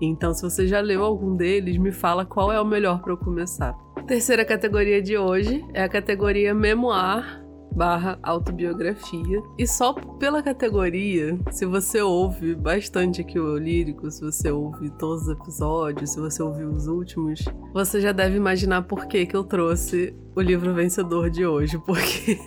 Então, 0.00 0.32
se 0.32 0.42
você 0.42 0.66
já 0.66 0.80
leu 0.80 1.04
algum 1.04 1.36
deles, 1.36 1.76
me 1.76 1.90
fala 1.90 2.24
qual 2.24 2.52
é 2.52 2.60
o 2.60 2.64
melhor 2.64 3.02
para 3.02 3.12
eu 3.12 3.16
começar. 3.16 3.76
Terceira 4.06 4.44
categoria 4.44 5.02
de 5.02 5.18
hoje 5.18 5.64
é 5.74 5.82
a 5.82 5.88
categoria 5.88 6.54
Memoir 6.54 7.44
barra 7.74 8.18
autobiografia. 8.22 9.42
E 9.58 9.66
só 9.66 9.92
pela 9.92 10.42
categoria, 10.42 11.38
se 11.50 11.64
você 11.64 12.00
ouve 12.02 12.54
bastante 12.54 13.20
aqui 13.20 13.38
o 13.38 13.56
Lírico, 13.56 14.10
se 14.10 14.20
você 14.20 14.50
ouve 14.50 14.90
todos 14.90 15.22
os 15.22 15.28
episódios, 15.28 16.10
se 16.10 16.20
você 16.20 16.42
ouviu 16.42 16.70
os 16.70 16.86
últimos, 16.86 17.44
você 17.72 18.00
já 18.00 18.12
deve 18.12 18.36
imaginar 18.36 18.82
por 18.82 19.06
que, 19.06 19.26
que 19.26 19.36
eu 19.36 19.44
trouxe 19.44 20.14
o 20.38 20.40
livro 20.40 20.72
vencedor 20.72 21.28
de 21.28 21.44
hoje, 21.44 21.78
porque 21.84 22.38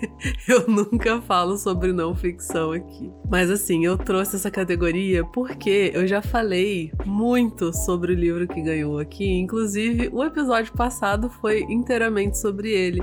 eu 0.48 0.66
nunca 0.68 1.22
falo 1.22 1.58
sobre 1.58 1.92
não 1.92 2.16
ficção 2.16 2.72
aqui. 2.72 3.12
Mas 3.30 3.50
assim, 3.51 3.86
eu 3.86 3.98
trouxe 3.98 4.38
essa 4.38 4.50
categoria 4.50 5.25
porque 5.25 5.92
eu 5.94 6.08
já 6.08 6.22
falei 6.22 6.92
muito 7.06 7.74
sobre 7.74 8.13
o 8.13 8.16
livro 8.16 8.48
que 8.48 8.62
ganhou 8.62 8.98
aqui, 8.98 9.30
inclusive 9.30 10.10
o 10.13 10.24
episódio 10.24 10.72
passado 10.74 11.30
foi 11.30 11.63
inteiramente 11.63 12.38
sobre 12.38 12.72
ele 12.72 13.01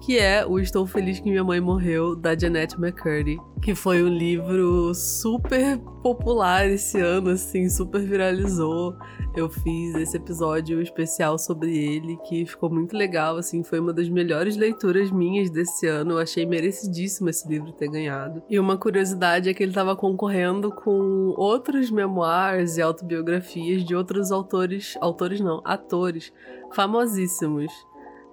que 0.00 0.18
é 0.18 0.46
o 0.46 0.58
Estou 0.58 0.86
Feliz 0.86 1.18
que 1.18 1.30
Minha 1.30 1.44
Mãe 1.44 1.60
Morreu, 1.60 2.14
da 2.14 2.36
Jeanette 2.36 2.76
McCurdy, 2.76 3.38
que 3.62 3.74
foi 3.74 4.02
um 4.02 4.08
livro 4.08 4.94
super 4.94 5.78
popular 6.02 6.68
esse 6.68 7.00
ano, 7.00 7.30
assim, 7.30 7.68
super 7.68 8.00
viralizou. 8.00 8.94
Eu 9.34 9.50
fiz 9.50 9.94
esse 9.96 10.16
episódio 10.16 10.80
especial 10.80 11.38
sobre 11.38 11.76
ele, 11.76 12.16
que 12.28 12.46
ficou 12.46 12.70
muito 12.70 12.96
legal, 12.96 13.36
assim, 13.36 13.62
foi 13.62 13.80
uma 13.80 13.92
das 13.92 14.08
melhores 14.08 14.56
leituras 14.56 15.10
minhas 15.10 15.50
desse 15.50 15.86
ano. 15.86 16.12
Eu 16.12 16.18
achei 16.18 16.46
merecidíssimo 16.46 17.28
esse 17.28 17.48
livro 17.48 17.72
ter 17.72 17.88
ganhado. 17.88 18.42
E 18.48 18.58
uma 18.58 18.76
curiosidade 18.76 19.48
é 19.48 19.54
que 19.54 19.62
ele 19.62 19.72
estava 19.72 19.96
concorrendo 19.96 20.70
com 20.70 21.34
outros 21.36 21.90
memoirs 21.90 22.76
e 22.76 22.82
autobiografias 22.82 23.84
de 23.84 23.94
outros 23.94 24.30
autores, 24.30 24.96
autores 25.00 25.40
não, 25.40 25.60
atores 25.64 26.32
famosíssimos. 26.72 27.72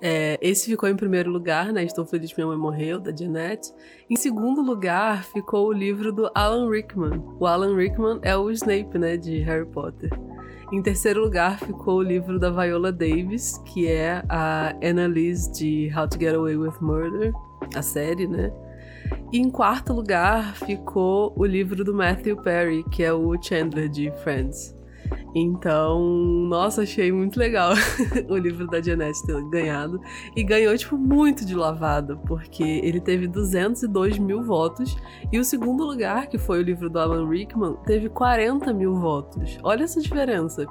É, 0.06 0.38
esse 0.42 0.70
ficou 0.70 0.90
em 0.90 0.98
primeiro 0.98 1.32
lugar, 1.32 1.72
né? 1.72 1.82
Estou 1.82 2.06
Feliz 2.06 2.34
Minha 2.36 2.48
Mãe 2.48 2.58
Morreu, 2.58 3.00
da 3.00 3.16
Jeanette. 3.16 3.72
Em 4.10 4.18
segundo 4.18 4.62
lugar, 4.62 5.24
ficou 5.24 5.68
o 5.68 5.72
livro 5.72 6.12
do 6.12 6.30
Alan 6.36 6.70
Rickman. 6.70 7.24
O 7.40 7.48
Alan 7.48 7.74
Rickman 7.78 8.20
é 8.22 8.36
o 8.36 8.52
Snape, 8.52 8.98
né? 8.98 9.16
De 9.16 9.40
Harry 9.40 9.66
Potter. 9.66 10.10
Em 10.74 10.82
terceiro 10.82 11.22
lugar, 11.22 11.58
ficou 11.58 12.00
o 12.00 12.04
livro 12.04 12.38
da 12.38 12.50
Viola 12.50 12.92
Davis, 12.92 13.58
que 13.60 13.88
é 13.88 14.22
a 14.28 14.76
Annalise 14.84 15.50
de 15.54 15.90
How 15.98 16.10
to 16.10 16.20
Get 16.20 16.36
Away 16.36 16.58
with 16.58 16.82
Murder, 16.82 17.32
a 17.74 17.82
série, 17.82 18.28
né? 18.28 18.52
E 19.32 19.40
em 19.40 19.50
quarto 19.50 19.94
lugar, 19.94 20.54
ficou 20.58 21.34
o 21.38 21.46
livro 21.46 21.82
do 21.82 21.94
Matthew 21.94 22.36
Perry, 22.42 22.84
que 22.92 23.04
é 23.04 23.14
o 23.14 23.42
Chandler 23.42 23.88
de 23.88 24.12
Friends. 24.22 24.73
Então, 25.36 26.00
nossa, 26.48 26.84
achei 26.84 27.12
muito 27.12 27.40
legal 27.40 27.74
o 28.30 28.38
livro 28.38 28.68
da 28.68 28.82
Janete 28.82 29.26
ter 29.26 29.42
ganhado. 29.50 30.00
E 30.36 30.44
ganhou, 30.44 30.78
tipo, 30.78 30.98
muito 30.98 31.46
de 31.46 31.56
lavada, 31.56 32.16
porque 32.16 32.64
ele 32.64 33.00
teve 33.00 33.28
202 33.28 34.20
mil 34.20 34.44
votos. 34.44 34.96
E 35.32 35.40
o 35.40 35.44
segundo 35.44 35.84
lugar, 35.84 36.28
que 36.28 36.38
foi 36.38 36.60
o 36.60 36.64
livro 36.64 36.90
do 36.90 37.00
Alan 37.00 37.28
Rickman, 37.28 37.76
teve 37.86 38.10
40 38.10 38.72
mil 38.74 38.96
votos. 38.96 39.58
Olha 39.64 39.84
essa 39.84 40.00
diferença. 40.00 40.66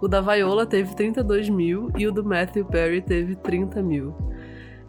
O 0.00 0.08
da 0.08 0.20
Viola 0.20 0.64
teve 0.64 0.94
32 0.94 1.48
mil 1.50 1.90
e 1.96 2.06
o 2.06 2.12
do 2.12 2.24
Matthew 2.24 2.64
Perry 2.64 3.02
teve 3.02 3.36
30 3.36 3.82
mil. 3.82 4.14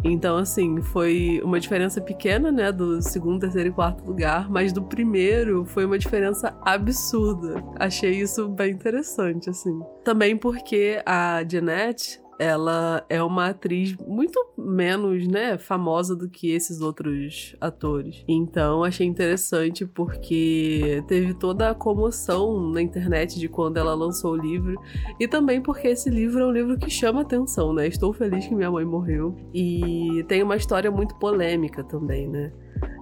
Então, 0.03 0.37
assim, 0.37 0.81
foi 0.81 1.41
uma 1.43 1.59
diferença 1.59 1.99
pequena, 1.99 2.51
né, 2.51 2.71
do 2.71 3.01
segundo, 3.01 3.41
terceiro 3.41 3.69
e 3.69 3.71
quarto 3.71 4.05
lugar, 4.05 4.49
mas 4.49 4.71
do 4.71 4.81
primeiro 4.81 5.65
foi 5.65 5.85
uma 5.85 5.97
diferença 5.97 6.55
absurda. 6.61 7.63
Achei 7.77 8.11
isso 8.11 8.47
bem 8.47 8.71
interessante, 8.71 9.49
assim. 9.49 9.79
Também 10.03 10.37
porque 10.37 11.01
a 11.05 11.43
Jeanette, 11.43 12.21
ela 12.39 13.05
é 13.09 13.21
uma 13.21 13.47
atriz 13.47 13.95
muito 13.95 14.39
menos, 14.57 15.27
né, 15.27 15.57
famosa 15.57 16.15
do 16.15 16.29
que 16.29 16.51
esses 16.51 16.81
outros 16.81 17.55
atores. 17.59 18.23
Então, 18.27 18.83
achei 18.83 19.07
interessante 19.07 19.85
porque 19.85 21.03
teve 21.07 21.33
toda 21.33 21.69
a 21.69 21.75
comoção 21.75 22.69
na 22.71 22.81
internet 22.81 23.39
de 23.39 23.47
quando 23.47 23.77
ela 23.77 23.93
lançou 23.93 24.33
o 24.33 24.37
livro 24.37 24.79
e 25.19 25.27
também 25.27 25.61
porque 25.61 25.87
esse 25.87 26.09
livro 26.09 26.39
é 26.39 26.45
um 26.45 26.51
livro 26.51 26.77
que 26.77 26.89
chama 26.89 27.21
atenção, 27.21 27.73
né? 27.73 27.87
Estou 27.87 28.13
feliz 28.13 28.45
que 28.45 28.55
minha 28.55 28.71
mãe 28.71 28.85
morreu 28.85 29.35
e 29.53 30.23
tem 30.27 30.43
uma 30.43 30.55
história 30.55 30.91
muito 30.91 31.15
polêmica 31.15 31.83
também, 31.83 32.27
né? 32.27 32.51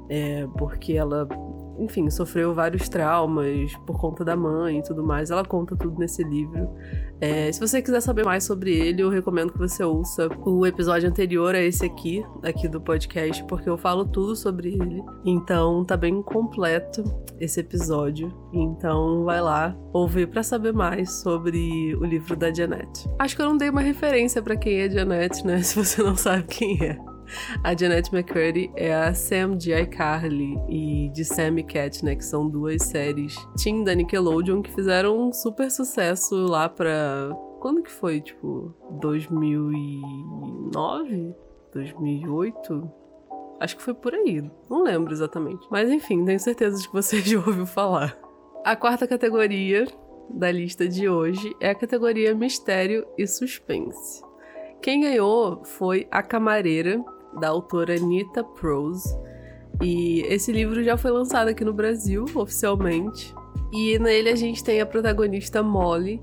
É, 0.09 0.47
porque 0.57 0.93
ela 0.93 1.27
enfim, 1.79 2.09
sofreu 2.09 2.53
vários 2.53 2.87
traumas 2.87 3.75
por 3.85 3.99
conta 3.99 4.23
da 4.23 4.35
mãe 4.35 4.79
e 4.79 4.83
tudo 4.83 5.03
mais. 5.03 5.31
Ela 5.31 5.43
conta 5.43 5.75
tudo 5.75 5.99
nesse 5.99 6.23
livro. 6.23 6.69
É, 7.19 7.51
se 7.51 7.59
você 7.59 7.81
quiser 7.81 8.01
saber 8.01 8.25
mais 8.25 8.43
sobre 8.43 8.71
ele, 8.73 9.01
eu 9.01 9.09
recomendo 9.09 9.53
que 9.53 9.59
você 9.59 9.83
ouça 9.83 10.29
o 10.45 10.65
episódio 10.65 11.09
anterior 11.09 11.55
a 11.55 11.61
esse 11.61 11.85
aqui, 11.85 12.25
aqui 12.43 12.67
do 12.67 12.81
podcast, 12.81 13.43
porque 13.45 13.69
eu 13.69 13.77
falo 13.77 14.05
tudo 14.05 14.35
sobre 14.35 14.73
ele. 14.73 15.03
Então 15.23 15.83
tá 15.85 15.95
bem 15.95 16.21
completo 16.21 17.03
esse 17.39 17.59
episódio. 17.59 18.33
Então 18.53 19.23
vai 19.23 19.41
lá 19.41 19.75
ouvir 19.93 20.27
para 20.27 20.43
saber 20.43 20.73
mais 20.73 21.11
sobre 21.11 21.95
o 21.95 22.05
livro 22.05 22.35
da 22.35 22.53
Janet. 22.53 23.09
Acho 23.19 23.35
que 23.35 23.41
eu 23.41 23.47
não 23.47 23.57
dei 23.57 23.69
uma 23.69 23.81
referência 23.81 24.41
para 24.41 24.55
quem 24.55 24.81
é 24.81 24.89
Janet, 24.89 25.45
né? 25.45 25.61
Se 25.63 25.75
você 25.75 26.01
não 26.03 26.15
sabe 26.15 26.43
quem 26.43 26.81
é. 26.83 27.14
A 27.63 27.75
Janet 27.75 28.13
McCurdy 28.13 28.71
é 28.75 28.93
a 28.93 29.11
Sam 29.13 29.57
de 29.57 29.73
iCarly 29.73 30.55
e 30.69 31.09
de 31.09 31.25
Sam 31.25 31.59
e 31.59 31.63
Cat, 31.63 32.03
né? 32.03 32.15
Que 32.15 32.23
são 32.23 32.49
duas 32.49 32.83
séries 32.83 33.35
teen 33.61 33.83
da 33.83 33.93
Nickelodeon 33.93 34.61
que 34.61 34.73
fizeram 34.73 35.17
um 35.17 35.33
super 35.33 35.69
sucesso 35.71 36.35
lá 36.45 36.69
pra... 36.69 37.29
Quando 37.59 37.81
que 37.81 37.91
foi? 37.91 38.21
Tipo, 38.21 38.73
2009? 39.01 41.35
2008? 41.73 42.91
Acho 43.59 43.77
que 43.77 43.83
foi 43.83 43.93
por 43.93 44.13
aí. 44.13 44.43
Não 44.69 44.83
lembro 44.83 45.13
exatamente. 45.13 45.65
Mas 45.71 45.89
enfim, 45.89 46.25
tenho 46.25 46.39
certeza 46.39 46.81
de 46.81 46.87
que 46.87 46.93
você 46.93 47.19
já 47.21 47.37
ouviu 47.37 47.65
falar. 47.65 48.17
A 48.63 48.75
quarta 48.75 49.07
categoria 49.07 49.85
da 50.29 50.51
lista 50.51 50.87
de 50.87 51.07
hoje 51.07 51.55
é 51.59 51.69
a 51.69 51.75
categoria 51.75 52.33
Mistério 52.33 53.05
e 53.17 53.27
Suspense. 53.27 54.23
Quem 54.81 55.01
ganhou 55.01 55.63
foi 55.63 56.07
A 56.11 56.21
Camareira, 56.21 57.03
da 57.39 57.49
autora 57.49 57.95
Nita 57.97 58.43
Prose. 58.43 59.17
E 59.81 60.21
esse 60.21 60.51
livro 60.51 60.83
já 60.83 60.97
foi 60.97 61.11
lançado 61.11 61.49
aqui 61.49 61.65
no 61.65 61.73
Brasil, 61.73 62.25
oficialmente. 62.33 63.33
E 63.73 63.99
nele 63.99 64.29
a 64.29 64.35
gente 64.35 64.63
tem 64.63 64.79
a 64.79 64.85
protagonista 64.85 65.61
Molly, 65.61 66.21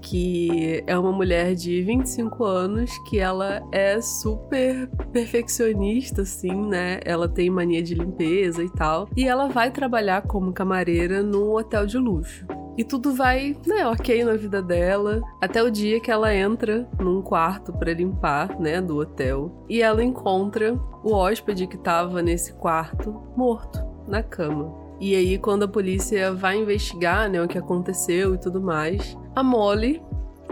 que 0.00 0.84
é 0.86 0.98
uma 0.98 1.10
mulher 1.10 1.54
de 1.54 1.82
25 1.82 2.44
anos 2.44 2.90
que 3.08 3.18
ela 3.18 3.62
é 3.72 4.00
super 4.00 4.88
perfeccionista, 5.12 6.22
assim, 6.22 6.54
né? 6.54 7.00
Ela 7.04 7.28
tem 7.28 7.48
mania 7.48 7.82
de 7.82 7.94
limpeza 7.94 8.62
e 8.62 8.70
tal. 8.70 9.08
E 9.16 9.26
ela 9.26 9.48
vai 9.48 9.70
trabalhar 9.70 10.22
como 10.22 10.52
camareira 10.52 11.22
num 11.22 11.52
hotel 11.52 11.86
de 11.86 11.98
luxo. 11.98 12.46
E 12.76 12.82
tudo 12.82 13.14
vai, 13.14 13.56
né, 13.66 13.86
ok 13.86 14.24
na 14.24 14.34
vida 14.34 14.60
dela, 14.60 15.22
até 15.40 15.62
o 15.62 15.70
dia 15.70 16.00
que 16.00 16.10
ela 16.10 16.34
entra 16.34 16.88
num 16.98 17.22
quarto 17.22 17.72
para 17.72 17.94
limpar, 17.94 18.58
né, 18.58 18.80
do 18.80 18.98
hotel, 18.98 19.64
e 19.68 19.80
ela 19.80 20.02
encontra 20.02 20.74
o 21.02 21.12
hóspede 21.12 21.66
que 21.66 21.76
tava 21.76 22.20
nesse 22.20 22.52
quarto 22.54 23.22
morto 23.36 23.78
na 24.08 24.22
cama. 24.22 24.74
E 25.00 25.14
aí, 25.14 25.38
quando 25.38 25.64
a 25.64 25.68
polícia 25.68 26.32
vai 26.32 26.58
investigar, 26.58 27.28
né, 27.28 27.42
o 27.42 27.48
que 27.48 27.58
aconteceu 27.58 28.34
e 28.34 28.38
tudo 28.38 28.60
mais, 28.60 29.16
a 29.34 29.42
Molly 29.42 30.02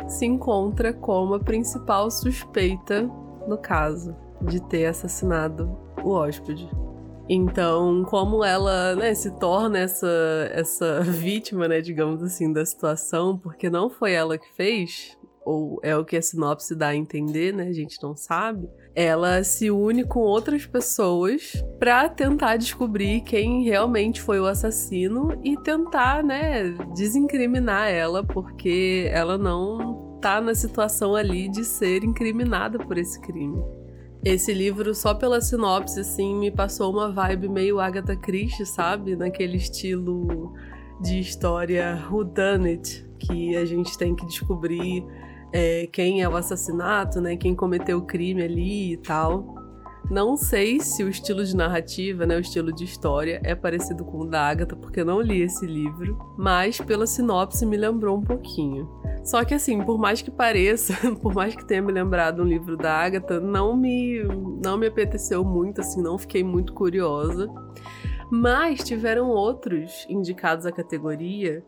se 0.07 0.27
encontra 0.27 0.93
como 0.93 1.35
a 1.35 1.41
principal 1.41 2.11
suspeita 2.11 3.09
no 3.47 3.57
caso 3.59 4.15
de 4.43 4.61
ter 4.61 4.87
assassinado 4.87 5.77
o 6.03 6.11
hóspede. 6.11 6.69
Então, 7.35 8.05
como 8.05 8.45
ela 8.45 8.95
né, 8.95 9.15
se 9.15 9.31
torna 9.39 9.79
essa, 9.79 10.07
essa 10.53 11.01
vítima, 11.01 11.67
né, 11.67 11.81
digamos 11.81 12.23
assim, 12.23 12.53
da 12.53 12.63
situação, 12.63 13.39
porque 13.39 13.71
não 13.71 13.89
foi 13.89 14.13
ela 14.13 14.37
que 14.37 14.53
fez, 14.55 15.17
ou 15.43 15.81
é 15.83 15.97
o 15.97 16.05
que 16.05 16.15
a 16.15 16.21
sinopse 16.21 16.75
dá 16.75 16.89
a 16.89 16.95
entender, 16.95 17.55
né? 17.55 17.69
A 17.69 17.73
gente 17.73 17.97
não 18.03 18.15
sabe. 18.15 18.69
Ela 18.95 19.43
se 19.43 19.71
une 19.71 20.05
com 20.05 20.21
outras 20.21 20.67
pessoas 20.67 21.55
para 21.79 22.07
tentar 22.07 22.59
descobrir 22.59 23.23
quem 23.23 23.65
realmente 23.65 24.21
foi 24.21 24.39
o 24.39 24.45
assassino 24.45 25.41
e 25.43 25.57
tentar, 25.57 26.23
né, 26.23 26.65
desincriminar 26.95 27.89
ela, 27.89 28.23
porque 28.23 29.09
ela 29.11 29.39
não 29.39 30.19
tá 30.21 30.39
na 30.39 30.55
situação 30.55 31.17
ali 31.17 31.49
de 31.49 31.65
ser 31.65 32.05
incriminada 32.05 32.79
por 32.79 32.99
esse 32.99 33.19
crime. 33.23 33.82
Esse 34.25 34.55
livro, 34.55 34.95
só 34.95 35.15
pela 35.15 35.41
sinopse, 35.41 35.99
assim, 35.99 36.35
me 36.35 36.51
passou 36.51 36.93
uma 36.93 37.11
vibe 37.11 37.49
meio 37.49 37.81
Agatha 37.81 38.15
Christie, 38.15 38.65
sabe? 38.65 39.17
Naquele 39.17 39.57
estilo 39.57 40.53
de 41.01 41.19
história 41.19 42.01
whodunit, 42.09 43.05
que 43.19 43.57
a 43.57 43.65
gente 43.65 43.99
tem 43.99 44.15
que 44.15 44.25
descobrir 44.27 45.05
é, 45.53 45.89
quem 45.93 46.23
é 46.23 46.29
o 46.29 46.37
assassinato, 46.37 47.21
né? 47.21 47.37
Quem 47.37 47.55
cometeu 47.55 47.99
o 47.99 48.07
crime 48.07 48.43
ali 48.43 48.93
e 48.93 48.97
tal. 48.97 49.57
Não 50.11 50.37
sei 50.37 50.81
se 50.81 51.03
o 51.03 51.09
estilo 51.09 51.45
de 51.45 51.57
narrativa, 51.57 52.27
né, 52.27 52.37
o 52.37 52.41
estilo 52.41 52.73
de 52.73 52.85
história 52.85 53.41
é 53.45 53.55
parecido 53.55 54.05
com 54.05 54.21
o 54.21 54.27
da 54.27 54.43
Agatha, 54.43 54.77
porque 54.77 55.01
eu 55.01 55.05
não 55.05 55.21
li 55.21 55.43
esse 55.43 55.65
livro, 55.65 56.19
mas 56.37 56.81
pela 56.81 57.07
sinopse 57.07 57.65
me 57.65 57.77
lembrou 57.77 58.19
um 58.19 58.23
pouquinho. 58.23 58.89
Só 59.25 59.45
que 59.45 59.55
assim, 59.55 59.83
por 59.83 59.99
mais 59.99 60.21
que 60.21 60.31
pareça, 60.31 60.95
por 61.23 61.33
mais 61.35 61.55
que 61.55 61.65
tenha 61.65 61.81
me 61.81 61.93
lembrado 61.93 62.43
um 62.43 62.47
livro 62.47 62.77
da 62.77 62.93
Agatha, 62.93 63.41
não 63.41 63.77
me 63.77 64.23
não 64.63 64.77
me 64.77 64.87
apeteceu 64.87 65.45
muito, 65.45 65.81
assim, 65.81 66.03
não 66.03 66.19
fiquei 66.19 66.43
muito 66.43 66.73
curiosa. 66.73 67.49
Mas 68.31 68.83
tiveram 68.83 69.29
outros 69.29 70.07
indicados 70.09 70.67
à 70.67 70.73
categoria 70.73 71.65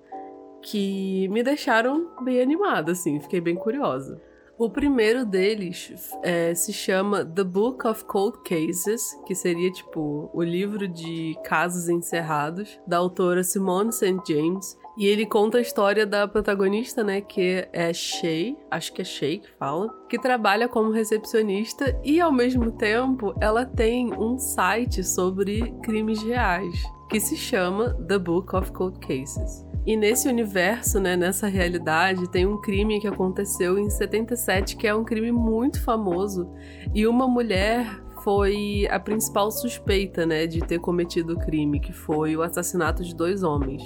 que 0.62 1.28
me 1.28 1.42
deixaram 1.42 2.10
bem 2.22 2.40
animada, 2.40 2.92
assim, 2.92 3.20
fiquei 3.20 3.40
bem 3.40 3.54
curiosa. 3.54 4.20
O 4.56 4.70
primeiro 4.70 5.26
deles 5.26 5.92
é, 6.22 6.54
se 6.54 6.72
chama 6.72 7.24
The 7.24 7.42
Book 7.42 7.84
of 7.88 8.04
Cold 8.04 8.38
Cases, 8.44 9.02
que 9.26 9.34
seria 9.34 9.68
tipo 9.72 10.30
o 10.32 10.42
livro 10.44 10.86
de 10.86 11.36
casos 11.42 11.88
encerrados, 11.88 12.78
da 12.86 12.98
autora 12.98 13.42
Simone 13.42 13.92
St. 13.92 14.20
James. 14.28 14.78
E 14.96 15.08
ele 15.08 15.26
conta 15.26 15.58
a 15.58 15.60
história 15.60 16.06
da 16.06 16.28
protagonista, 16.28 17.02
né, 17.02 17.20
que 17.20 17.66
é 17.72 17.92
Shay, 17.92 18.56
acho 18.70 18.92
que 18.92 19.02
é 19.02 19.04
Shay 19.04 19.38
que 19.38 19.50
fala, 19.58 19.92
que 20.08 20.20
trabalha 20.20 20.68
como 20.68 20.92
recepcionista 20.92 22.00
e 22.04 22.20
ao 22.20 22.30
mesmo 22.30 22.70
tempo 22.70 23.34
ela 23.40 23.66
tem 23.66 24.14
um 24.14 24.38
site 24.38 25.02
sobre 25.02 25.72
crimes 25.82 26.22
reais, 26.22 26.80
que 27.10 27.18
se 27.18 27.36
chama 27.36 27.92
The 28.06 28.18
Book 28.18 28.54
of 28.54 28.70
Cold 28.70 29.00
Cases. 29.00 29.63
E 29.86 29.96
nesse 29.96 30.28
universo, 30.28 30.98
né, 30.98 31.14
nessa 31.14 31.46
realidade, 31.46 32.30
tem 32.30 32.46
um 32.46 32.58
crime 32.58 33.00
que 33.00 33.06
aconteceu 33.06 33.78
em 33.78 33.90
77 33.90 34.76
que 34.76 34.86
é 34.86 34.94
um 34.94 35.04
crime 35.04 35.30
muito 35.30 35.82
famoso 35.82 36.50
e 36.94 37.06
uma 37.06 37.28
mulher 37.28 38.02
foi 38.22 38.88
a 38.90 38.98
principal 38.98 39.50
suspeita, 39.50 40.24
né, 40.24 40.46
de 40.46 40.60
ter 40.60 40.78
cometido 40.78 41.34
o 41.34 41.38
crime, 41.38 41.78
que 41.78 41.92
foi 41.92 42.34
o 42.34 42.40
assassinato 42.40 43.04
de 43.04 43.14
dois 43.14 43.42
homens. 43.42 43.82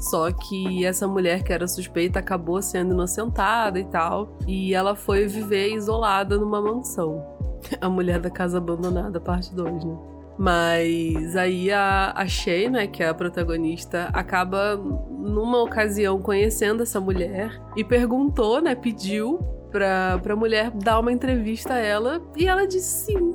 Só 0.00 0.32
que 0.32 0.84
essa 0.84 1.06
mulher 1.06 1.44
que 1.44 1.52
era 1.52 1.68
suspeita 1.68 2.18
acabou 2.18 2.60
sendo 2.60 2.92
inocentada 2.92 3.78
e 3.78 3.84
tal, 3.84 4.36
e 4.48 4.74
ela 4.74 4.96
foi 4.96 5.28
viver 5.28 5.72
isolada 5.72 6.36
numa 6.36 6.60
mansão. 6.60 7.24
A 7.80 7.88
mulher 7.88 8.18
da 8.18 8.30
casa 8.30 8.58
abandonada, 8.58 9.20
parte 9.20 9.54
2, 9.54 9.84
né? 9.84 10.17
Mas 10.38 11.34
aí 11.34 11.70
a, 11.72 12.12
a 12.14 12.26
Shay, 12.26 12.68
né, 12.68 12.86
que 12.86 13.02
é 13.02 13.08
a 13.08 13.14
protagonista, 13.14 14.08
acaba 14.12 14.76
numa 14.76 15.60
ocasião 15.62 16.22
conhecendo 16.22 16.84
essa 16.84 17.00
mulher 17.00 17.60
e 17.76 17.82
perguntou, 17.82 18.60
né, 18.60 18.76
pediu 18.76 19.38
pra, 19.70 20.18
pra 20.22 20.36
mulher 20.36 20.70
dar 20.70 21.00
uma 21.00 21.12
entrevista 21.12 21.74
a 21.74 21.78
ela 21.78 22.22
e 22.36 22.46
ela 22.46 22.66
disse 22.66 23.06
sim. 23.06 23.34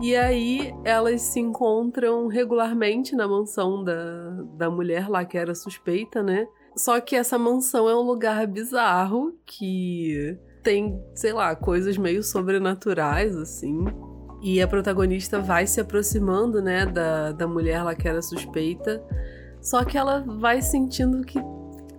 E 0.00 0.16
aí 0.16 0.74
elas 0.84 1.20
se 1.20 1.38
encontram 1.38 2.26
regularmente 2.26 3.14
na 3.14 3.28
mansão 3.28 3.84
da, 3.84 4.30
da 4.56 4.70
mulher 4.70 5.08
lá 5.08 5.24
que 5.24 5.38
era 5.38 5.54
suspeita, 5.54 6.22
né? 6.22 6.48
Só 6.76 7.00
que 7.00 7.14
essa 7.14 7.38
mansão 7.38 7.88
é 7.88 7.94
um 7.94 8.00
lugar 8.00 8.46
bizarro 8.46 9.34
que 9.44 10.36
tem, 10.62 11.00
sei 11.14 11.32
lá, 11.32 11.54
coisas 11.54 11.98
meio 11.98 12.22
sobrenaturais, 12.22 13.36
assim. 13.36 13.84
E 14.42 14.60
a 14.60 14.66
protagonista 14.66 15.38
vai 15.38 15.66
se 15.66 15.80
aproximando, 15.80 16.60
né, 16.60 16.84
da, 16.84 17.30
da 17.30 17.46
mulher 17.46 17.82
lá 17.84 17.94
que 17.94 18.08
era 18.08 18.20
suspeita. 18.20 19.02
Só 19.60 19.84
que 19.84 19.96
ela 19.96 20.20
vai 20.20 20.60
sentindo 20.60 21.24
que 21.24 21.38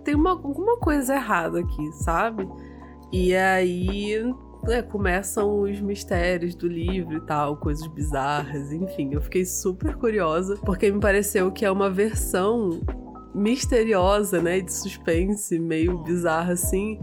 tem 0.04 0.14
uma, 0.14 0.32
alguma 0.32 0.76
coisa 0.76 1.14
errada 1.14 1.60
aqui, 1.60 1.92
sabe? 1.92 2.46
E 3.10 3.34
aí 3.34 4.22
né, 4.64 4.82
começam 4.82 5.62
os 5.62 5.80
mistérios 5.80 6.54
do 6.54 6.68
livro 6.68 7.16
e 7.16 7.20
tal, 7.22 7.56
coisas 7.56 7.86
bizarras, 7.86 8.72
enfim. 8.72 9.14
Eu 9.14 9.22
fiquei 9.22 9.44
super 9.44 9.96
curiosa, 9.96 10.56
porque 10.64 10.90
me 10.90 11.00
pareceu 11.00 11.50
que 11.50 11.64
é 11.64 11.70
uma 11.70 11.88
versão 11.88 12.82
misteriosa, 13.34 14.40
né, 14.40 14.60
de 14.60 14.72
suspense, 14.72 15.58
meio 15.58 15.98
bizarra 15.98 16.52
assim, 16.52 17.00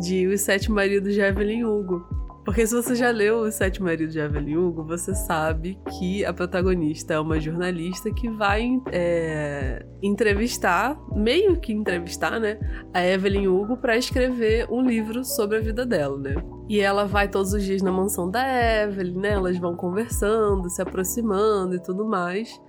de 0.00 0.26
Os 0.26 0.42
Sete 0.42 0.70
Maridos 0.70 1.14
de 1.14 1.20
Evelyn 1.20 1.64
Hugo. 1.64 2.21
Porque 2.44 2.66
se 2.66 2.74
você 2.74 2.94
já 2.96 3.10
leu 3.10 3.40
Os 3.42 3.54
Sete 3.54 3.80
Maridos 3.80 4.12
de 4.12 4.18
Evelyn 4.18 4.56
Hugo, 4.56 4.84
você 4.84 5.14
sabe 5.14 5.78
que 5.98 6.24
a 6.24 6.32
protagonista 6.32 7.14
é 7.14 7.20
uma 7.20 7.38
jornalista 7.38 8.12
que 8.12 8.28
vai 8.28 8.80
é, 8.90 9.86
entrevistar, 10.02 10.98
meio 11.14 11.60
que 11.60 11.72
entrevistar, 11.72 12.40
né, 12.40 12.58
a 12.92 13.04
Evelyn 13.04 13.46
Hugo 13.46 13.76
para 13.76 13.96
escrever 13.96 14.66
um 14.70 14.82
livro 14.82 15.24
sobre 15.24 15.58
a 15.58 15.60
vida 15.60 15.86
dela, 15.86 16.18
né? 16.18 16.34
E 16.68 16.80
ela 16.80 17.06
vai 17.06 17.28
todos 17.28 17.52
os 17.52 17.62
dias 17.62 17.80
na 17.80 17.92
mansão 17.92 18.28
da 18.28 18.42
Evelyn, 18.82 19.20
né? 19.20 19.32
Elas 19.32 19.58
vão 19.58 19.76
conversando, 19.76 20.68
se 20.68 20.82
aproximando 20.82 21.76
e 21.76 21.82
tudo 21.82 22.04
mais. 22.04 22.60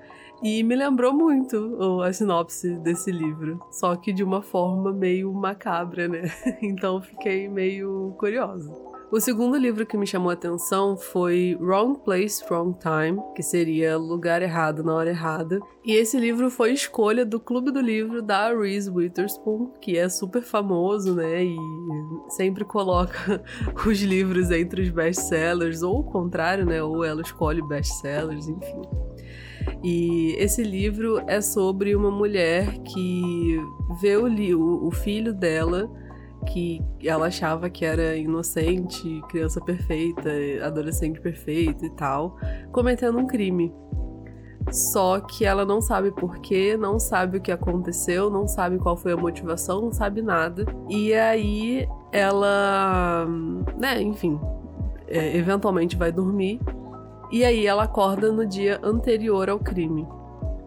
E 0.44 0.62
me 0.62 0.76
lembrou 0.76 1.14
muito 1.14 2.02
a 2.02 2.12
sinopse 2.12 2.76
desse 2.80 3.12
livro, 3.12 3.60
só 3.72 3.96
que 3.96 4.12
de 4.12 4.24
uma 4.24 4.42
forma 4.42 4.92
meio 4.92 5.34
macabra, 5.34 6.08
né? 6.08 6.24
Então 6.62 7.02
fiquei 7.02 7.48
meio 7.48 8.14
curiosa. 8.20 8.93
O 9.14 9.20
segundo 9.20 9.56
livro 9.56 9.86
que 9.86 9.96
me 9.96 10.08
chamou 10.08 10.32
a 10.32 10.34
atenção 10.34 10.98
foi 10.98 11.56
Wrong 11.62 12.00
Place, 12.00 12.44
Wrong 12.50 12.76
Time, 12.80 13.22
que 13.36 13.44
seria 13.44 13.96
Lugar 13.96 14.42
Errado 14.42 14.84
na 14.84 14.92
Hora 14.92 15.12
Errada. 15.12 15.60
E 15.86 15.94
esse 15.94 16.20
livro 16.20 16.50
foi 16.50 16.72
escolha 16.72 17.24
do 17.24 17.40
Clube 17.40 17.70
do 17.70 17.80
Livro 17.80 18.24
da 18.24 18.52
Reese 18.52 18.90
Witherspoon, 18.90 19.68
que 19.80 20.00
é 20.00 20.10
super 20.10 20.42
famoso, 20.42 21.14
né? 21.14 21.44
E 21.44 21.56
sempre 22.30 22.66
coloca 22.66 23.44
os 23.86 24.02
livros 24.02 24.50
entre 24.50 24.82
os 24.82 24.90
best-sellers, 24.90 25.84
ou 25.84 26.00
o 26.00 26.04
contrário, 26.04 26.66
né? 26.66 26.82
Ou 26.82 27.06
ela 27.06 27.22
escolhe 27.22 27.62
best-sellers, 27.68 28.48
enfim. 28.48 28.82
E 29.84 30.34
esse 30.40 30.64
livro 30.64 31.22
é 31.28 31.40
sobre 31.40 31.96
uma 31.96 32.10
mulher 32.10 32.80
que 32.80 33.60
vê 34.02 34.18
o, 34.18 34.88
o 34.88 34.90
filho 34.90 35.32
dela 35.36 35.88
que 36.44 36.82
ela 37.04 37.28
achava 37.28 37.70
que 37.70 37.86
era 37.86 38.16
inocente, 38.16 39.22
criança 39.30 39.62
perfeita, 39.62 40.30
adolescente 40.64 41.20
perfeito 41.20 41.86
e 41.86 41.90
tal, 41.92 42.38
cometendo 42.72 43.18
um 43.18 43.28
crime. 43.28 43.74
Só 44.72 45.20
que 45.20 45.46
ela 45.46 45.66
não 45.66 45.82
sabe 45.82 46.12
porquê, 46.12 46.78
não 46.78 46.98
sabe 47.00 47.38
o 47.38 47.42
que 47.42 47.52
aconteceu, 47.52 48.30
não 48.30 48.48
sabe 48.48 48.78
qual 48.78 48.96
foi 48.96 49.12
a 49.12 49.18
motivação, 49.18 49.82
não 49.82 49.92
sabe 49.92 50.22
nada. 50.22 50.66
E 50.90 51.14
aí 51.14 51.88
ela, 52.12 53.28
né, 53.78 54.02
enfim, 54.02 54.40
é, 55.08 55.38
eventualmente 55.38 55.96
vai 55.98 56.12
dormir. 56.12 56.60
E 57.32 57.44
aí 57.44 57.66
ela 57.66 57.84
acorda 57.84 58.32
no 58.32 58.46
dia 58.46 58.80
anterior 58.84 59.50
ao 59.50 59.60
crime. 59.60 60.08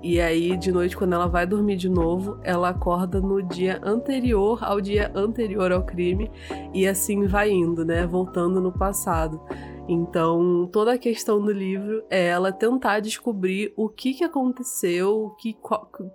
E 0.03 0.21
aí, 0.21 0.57
de 0.57 0.71
noite, 0.71 0.97
quando 0.97 1.15
ela 1.15 1.27
vai 1.27 1.47
dormir 1.47 1.77
de 1.77 1.89
novo, 1.89 2.39
ela 2.43 2.69
acorda 2.69 3.21
no 3.21 3.43
dia 3.43 3.81
anterior 3.83 4.63
ao 4.63 4.81
dia 4.81 5.11
anterior 5.15 5.73
ao 5.73 5.85
crime, 5.85 6.31
e 6.73 6.87
assim 6.87 7.27
vai 7.27 7.51
indo, 7.51 7.85
né? 7.85 8.07
Voltando 8.07 8.61
no 8.61 8.71
passado. 8.71 9.41
Então, 9.89 10.69
toda 10.73 10.95
a 10.95 10.99
questão 10.99 11.41
do 11.41 11.53
livro 11.53 12.05
é 12.11 12.27
ela 12.27 12.53
tentar 12.53 13.01
descobrir 13.01 13.73
o 13.77 13.89
que 13.89 14.15
que 14.15 14.25
aconteceu, 14.25 15.27
o 15.27 15.31
que, 15.37 15.57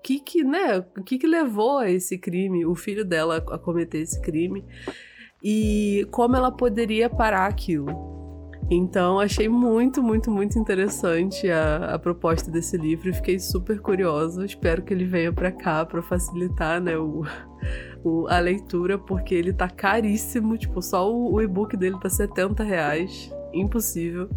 que, 0.03 0.19
que, 0.19 0.43
né, 0.43 0.85
o 0.97 1.03
que 1.03 1.17
que 1.17 1.27
levou 1.27 1.77
a 1.77 1.89
esse 1.89 2.17
crime, 2.17 2.65
o 2.65 2.75
filho 2.75 3.05
dela 3.05 3.37
a 3.37 3.57
cometer 3.57 3.99
esse 3.99 4.19
crime, 4.21 4.65
e 5.41 6.05
como 6.11 6.35
ela 6.35 6.51
poderia 6.51 7.09
parar 7.09 7.47
aquilo. 7.47 8.30
Então, 8.73 9.19
achei 9.19 9.49
muito, 9.49 10.01
muito, 10.01 10.31
muito 10.31 10.57
interessante 10.57 11.51
a, 11.51 11.93
a 11.93 11.99
proposta 11.99 12.49
desse 12.49 12.77
livro 12.77 13.13
fiquei 13.13 13.37
super 13.37 13.81
curiosa. 13.81 14.45
Espero 14.45 14.81
que 14.81 14.93
ele 14.93 15.03
venha 15.03 15.33
para 15.33 15.51
cá 15.51 15.85
para 15.85 16.01
facilitar 16.01 16.79
né, 16.79 16.97
o, 16.97 17.23
o, 18.01 18.27
a 18.29 18.39
leitura, 18.39 18.97
porque 18.97 19.35
ele 19.35 19.51
tá 19.51 19.69
caríssimo. 19.69 20.57
Tipo, 20.57 20.81
só 20.81 21.11
o, 21.11 21.33
o 21.33 21.41
e-book 21.41 21.75
dele 21.75 21.99
tá 21.99 22.09
70 22.09 22.63
reais. 22.63 23.29
Impossível. 23.53 24.29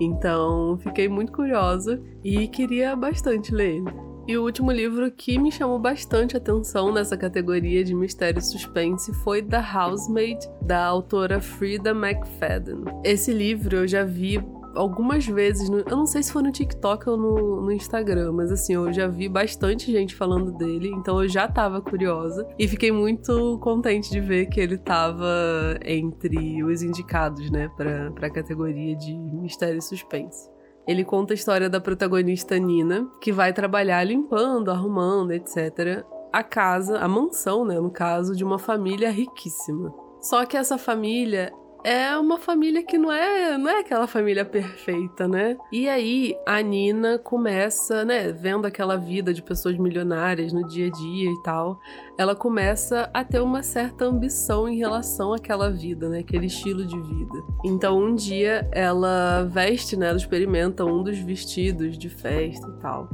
Então, 0.00 0.76
fiquei 0.82 1.08
muito 1.08 1.30
curiosa 1.30 2.02
e 2.24 2.48
queria 2.48 2.96
bastante 2.96 3.54
ler 3.54 3.76
ele. 3.76 4.09
E 4.28 4.36
o 4.36 4.44
último 4.44 4.70
livro 4.70 5.10
que 5.10 5.38
me 5.38 5.50
chamou 5.50 5.78
bastante 5.78 6.36
atenção 6.36 6.92
nessa 6.92 7.16
categoria 7.16 7.82
de 7.82 7.94
mistério 7.94 8.38
e 8.38 8.42
suspense 8.42 9.12
foi 9.24 9.42
The 9.42 9.62
Housemaid, 9.74 10.38
da 10.62 10.84
autora 10.84 11.40
Frida 11.40 11.90
McFadden. 11.90 12.84
Esse 13.04 13.32
livro 13.32 13.76
eu 13.76 13.88
já 13.88 14.04
vi 14.04 14.38
algumas 14.74 15.26
vezes, 15.26 15.68
no, 15.68 15.78
eu 15.80 15.96
não 15.96 16.06
sei 16.06 16.22
se 16.22 16.32
foi 16.32 16.42
no 16.42 16.52
TikTok 16.52 17.08
ou 17.08 17.16
no, 17.16 17.60
no, 17.62 17.72
Instagram, 17.72 18.32
mas 18.32 18.52
assim, 18.52 18.74
eu 18.74 18.92
já 18.92 19.06
vi 19.06 19.28
bastante 19.28 19.90
gente 19.90 20.14
falando 20.14 20.52
dele, 20.52 20.88
então 20.88 21.22
eu 21.22 21.28
já 21.28 21.48
tava 21.48 21.80
curiosa 21.80 22.46
e 22.58 22.68
fiquei 22.68 22.92
muito 22.92 23.58
contente 23.58 24.10
de 24.10 24.20
ver 24.20 24.46
que 24.46 24.60
ele 24.60 24.78
tava 24.78 25.78
entre 25.84 26.62
os 26.62 26.82
indicados, 26.82 27.50
né, 27.50 27.68
pra, 27.76 28.10
pra 28.12 28.30
categoria 28.30 28.94
de 28.96 29.12
mistério 29.14 29.78
e 29.78 29.82
suspense. 29.82 30.49
Ele 30.86 31.04
conta 31.04 31.32
a 31.32 31.36
história 31.36 31.68
da 31.68 31.80
protagonista 31.80 32.58
Nina, 32.58 33.06
que 33.20 33.32
vai 33.32 33.52
trabalhar 33.52 34.02
limpando, 34.04 34.70
arrumando, 34.70 35.32
etc. 35.32 36.04
A 36.32 36.42
casa, 36.42 36.98
a 36.98 37.08
mansão, 37.08 37.64
né, 37.64 37.78
no 37.78 37.90
caso, 37.90 38.34
de 38.34 38.44
uma 38.44 38.58
família 38.58 39.10
riquíssima. 39.10 39.94
Só 40.20 40.44
que 40.44 40.56
essa 40.56 40.76
família 40.76 41.52
é 41.84 42.16
uma 42.16 42.38
família 42.38 42.82
que 42.82 42.98
não 42.98 43.10
é, 43.10 43.56
não 43.56 43.70
é 43.70 43.80
aquela 43.80 44.06
família 44.06 44.44
perfeita, 44.44 45.26
né? 45.26 45.56
E 45.72 45.88
aí 45.88 46.36
a 46.46 46.60
Nina 46.60 47.18
começa, 47.18 48.04
né, 48.04 48.32
vendo 48.32 48.66
aquela 48.66 48.96
vida 48.96 49.32
de 49.32 49.42
pessoas 49.42 49.76
milionárias 49.78 50.52
no 50.52 50.66
dia 50.66 50.88
a 50.88 50.90
dia 50.90 51.30
e 51.30 51.42
tal, 51.42 51.80
ela 52.18 52.34
começa 52.34 53.10
a 53.14 53.24
ter 53.24 53.40
uma 53.40 53.62
certa 53.62 54.04
ambição 54.04 54.68
em 54.68 54.76
relação 54.76 55.32
àquela 55.32 55.70
vida, 55.70 56.08
né, 56.08 56.20
aquele 56.20 56.46
estilo 56.46 56.86
de 56.86 57.00
vida. 57.00 57.42
Então 57.64 57.98
um 57.98 58.14
dia 58.14 58.68
ela 58.72 59.44
veste, 59.44 59.96
né, 59.96 60.08
ela 60.08 60.18
experimenta 60.18 60.84
um 60.84 61.02
dos 61.02 61.18
vestidos 61.18 61.96
de 61.96 62.08
festa 62.08 62.68
e 62.68 62.80
tal 62.80 63.08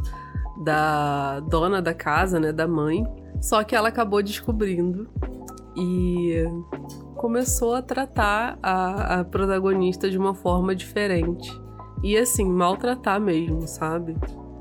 da 0.57 1.41
dona 1.41 1.83
da 1.83 1.93
casa, 1.93 2.41
né, 2.41 2.53
da 2.53 2.67
mãe. 2.67 3.07
Só 3.41 3.63
que 3.63 3.77
ela 3.77 3.89
acabou 3.89 4.23
descobrindo 4.23 5.09
e 5.77 6.45
começou 7.15 7.75
a 7.75 7.83
tratar 7.83 8.59
a, 8.63 9.21
a 9.21 9.25
protagonista 9.25 10.11
de 10.11 10.19
uma 10.19 10.35
forma 10.35 10.75
diferente. 10.75 11.51
E 12.03 12.17
assim, 12.17 12.45
maltratar 12.45 13.21
mesmo, 13.21 13.67
sabe? 13.67 14.17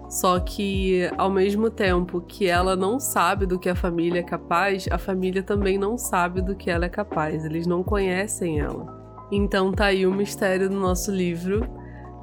Só 0.10 0.40
que, 0.40 1.10
ao 1.18 1.30
mesmo 1.30 1.70
tempo 1.70 2.22
que 2.22 2.48
ela 2.48 2.76
não 2.76 3.00
sabe 3.00 3.46
do 3.46 3.60
que 3.60 3.70
a 3.70 3.76
família 3.76 4.20
é 4.20 4.24
capaz, 4.24 4.88
a 4.92 4.98
família 4.98 5.44
também 5.44 5.78
não 5.78 5.98
sabe 5.98 6.42
do 6.42 6.56
que 6.56 6.70
ela 6.70 6.86
é 6.86 6.90
capaz. 6.90 7.44
Eles 7.44 7.66
não 7.66 7.84
conhecem 7.84 8.60
ela. 8.60 9.28
Então 9.32 9.72
tá 9.72 9.86
aí 9.86 10.06
o 10.06 10.14
mistério 10.14 10.70
do 10.70 10.76
nosso 10.76 11.12
livro 11.12 11.68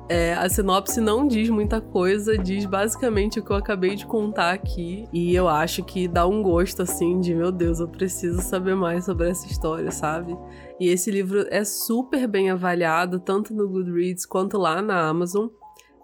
é, 0.08 0.34
a 0.34 0.48
sinopse 0.48 1.00
não 1.00 1.26
diz 1.26 1.48
muita 1.48 1.80
coisa, 1.80 2.36
diz 2.36 2.66
basicamente 2.66 3.38
o 3.38 3.44
que 3.44 3.50
eu 3.50 3.56
acabei 3.56 3.94
de 3.94 4.06
contar 4.06 4.52
aqui. 4.52 5.06
E 5.12 5.34
eu 5.34 5.48
acho 5.48 5.82
que 5.84 6.06
dá 6.06 6.26
um 6.26 6.42
gosto 6.42 6.82
assim 6.82 7.20
de, 7.20 7.34
meu 7.34 7.50
Deus, 7.50 7.80
eu 7.80 7.88
preciso 7.88 8.40
saber 8.42 8.74
mais 8.74 9.04
sobre 9.04 9.30
essa 9.30 9.46
história, 9.46 9.90
sabe? 9.90 10.36
E 10.78 10.88
esse 10.88 11.10
livro 11.10 11.46
é 11.50 11.64
super 11.64 12.26
bem 12.26 12.50
avaliado, 12.50 13.20
tanto 13.20 13.54
no 13.54 13.68
Goodreads 13.68 14.26
quanto 14.26 14.58
lá 14.58 14.82
na 14.82 15.08
Amazon. 15.08 15.48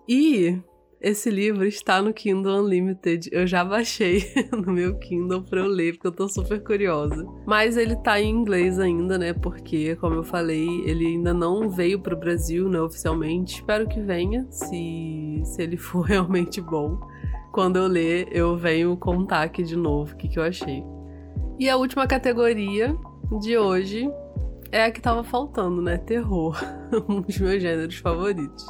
E 0.09 0.59
esse 1.01 1.31
livro 1.31 1.65
está 1.65 2.03
no 2.03 2.13
Kindle 2.13 2.63
Unlimited. 2.63 3.29
Eu 3.33 3.47
já 3.47 3.65
baixei 3.65 4.25
no 4.53 4.73
meu 4.73 4.99
Kindle 4.99 5.43
para 5.43 5.61
eu 5.61 5.67
ler, 5.67 5.93
porque 5.93 6.07
eu 6.09 6.13
tô 6.13 6.29
super 6.29 6.63
curiosa. 6.63 7.25
Mas 7.47 7.77
ele 7.77 7.95
tá 7.97 8.21
em 8.21 8.31
inglês 8.31 8.79
ainda, 8.79 9.17
né? 9.17 9.33
Porque, 9.33 9.95
como 9.97 10.17
eu 10.17 10.25
falei, 10.25 10.67
ele 10.85 11.07
ainda 11.07 11.33
não 11.33 11.71
veio 11.71 12.01
pro 12.01 12.17
Brasil, 12.17 12.69
né, 12.69 12.81
oficialmente. 12.81 13.57
Espero 13.57 13.89
que 13.89 14.01
venha, 14.01 14.47
se, 14.51 15.41
se 15.45 15.63
ele 15.63 15.77
for 15.77 16.03
realmente 16.07 16.61
bom. 16.61 16.99
Quando 17.53 17.77
eu 17.77 17.87
ler, 17.87 18.29
eu 18.31 18.57
venho 18.57 18.97
contar 18.97 19.43
aqui 19.43 19.63
de 19.63 19.77
novo 19.77 20.13
o 20.13 20.17
que, 20.17 20.29
que 20.29 20.39
eu 20.39 20.43
achei. 20.43 20.83
E 21.59 21.69
a 21.69 21.77
última 21.77 22.07
categoria 22.07 22.97
de 23.41 23.57
hoje 23.57 24.11
é 24.71 24.85
a 24.85 24.91
que 24.91 25.01
tava 25.01 25.25
faltando, 25.25 25.81
né? 25.81 25.97
Terror. 25.97 26.57
um 27.09 27.21
dos 27.21 27.39
meus 27.39 27.63
gêneros 27.63 27.97
favoritos. 27.97 28.67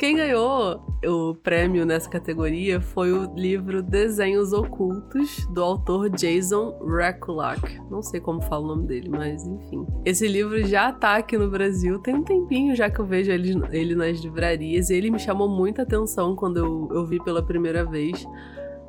Quem 0.00 0.16
ganhou 0.16 0.82
o 1.04 1.34
prêmio 1.34 1.84
nessa 1.84 2.08
categoria 2.08 2.80
foi 2.80 3.12
o 3.12 3.34
livro 3.34 3.82
Desenhos 3.82 4.50
Ocultos, 4.50 5.46
do 5.52 5.62
autor 5.62 6.08
Jason 6.08 6.74
Rekulak. 6.86 7.78
Não 7.90 8.02
sei 8.02 8.18
como 8.18 8.40
fala 8.40 8.64
o 8.64 8.68
nome 8.68 8.86
dele, 8.86 9.10
mas 9.10 9.46
enfim. 9.46 9.86
Esse 10.02 10.26
livro 10.26 10.66
já 10.66 10.90
tá 10.90 11.16
aqui 11.16 11.36
no 11.36 11.50
Brasil, 11.50 11.98
tem 11.98 12.14
um 12.14 12.24
tempinho 12.24 12.74
já 12.74 12.88
que 12.88 12.98
eu 12.98 13.04
vejo 13.04 13.30
ele, 13.30 13.62
ele 13.72 13.94
nas 13.94 14.20
livrarias, 14.20 14.88
e 14.88 14.94
ele 14.94 15.10
me 15.10 15.18
chamou 15.18 15.50
muita 15.50 15.82
atenção 15.82 16.34
quando 16.34 16.56
eu, 16.56 16.88
eu 16.92 17.04
vi 17.04 17.22
pela 17.22 17.42
primeira 17.42 17.84
vez, 17.84 18.26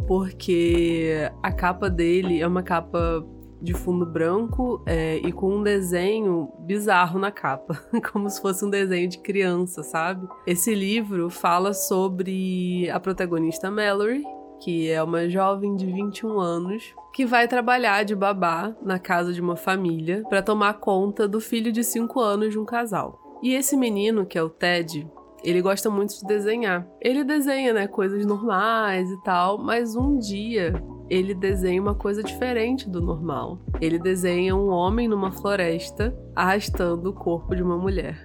porque 0.07 1.29
a 1.43 1.51
capa 1.51 1.89
dele 1.89 2.39
é 2.39 2.47
uma 2.47 2.63
capa 2.63 3.21
de 3.61 3.73
fundo 3.73 4.05
branco 4.05 4.81
é, 4.85 5.17
e 5.17 5.31
com 5.31 5.57
um 5.57 5.63
desenho 5.63 6.51
bizarro 6.59 7.19
na 7.19 7.31
capa, 7.31 7.75
como 8.11 8.29
se 8.29 8.41
fosse 8.41 8.65
um 8.65 8.69
desenho 8.69 9.07
de 9.07 9.19
criança, 9.19 9.83
sabe? 9.83 10.27
Esse 10.47 10.73
livro 10.73 11.29
fala 11.29 11.73
sobre 11.73 12.89
a 12.89 12.99
protagonista 12.99 13.69
Mallory, 13.69 14.23
que 14.61 14.89
é 14.89 15.01
uma 15.01 15.29
jovem 15.29 15.75
de 15.75 15.85
21 15.85 16.39
anos 16.39 16.93
que 17.13 17.25
vai 17.25 17.47
trabalhar 17.47 18.03
de 18.03 18.15
babá 18.15 18.75
na 18.81 18.97
casa 18.97 19.33
de 19.33 19.41
uma 19.41 19.55
família 19.55 20.23
para 20.29 20.41
tomar 20.41 20.75
conta 20.75 21.27
do 21.27 21.41
filho 21.41 21.71
de 21.71 21.83
5 21.83 22.19
anos 22.19 22.51
de 22.51 22.59
um 22.59 22.65
casal. 22.65 23.19
E 23.41 23.53
esse 23.53 23.75
menino, 23.75 24.25
que 24.25 24.37
é 24.37 24.43
o 24.43 24.49
Ted, 24.49 25.09
ele 25.43 25.61
gosta 25.61 25.89
muito 25.89 26.17
de 26.19 26.25
desenhar. 26.25 26.87
Ele 27.01 27.23
desenha, 27.23 27.73
né, 27.73 27.87
coisas 27.87 28.25
normais 28.25 29.09
e 29.09 29.21
tal, 29.23 29.57
mas 29.57 29.95
um 29.95 30.17
dia 30.17 30.73
ele 31.11 31.33
desenha 31.33 31.81
uma 31.81 31.93
coisa 31.93 32.23
diferente 32.23 32.89
do 32.89 33.01
normal. 33.01 33.59
Ele 33.81 33.99
desenha 33.99 34.55
um 34.55 34.69
homem 34.69 35.09
numa 35.09 35.29
floresta 35.29 36.17
arrastando 36.33 37.09
o 37.09 37.13
corpo 37.13 37.53
de 37.53 37.61
uma 37.61 37.77
mulher. 37.77 38.21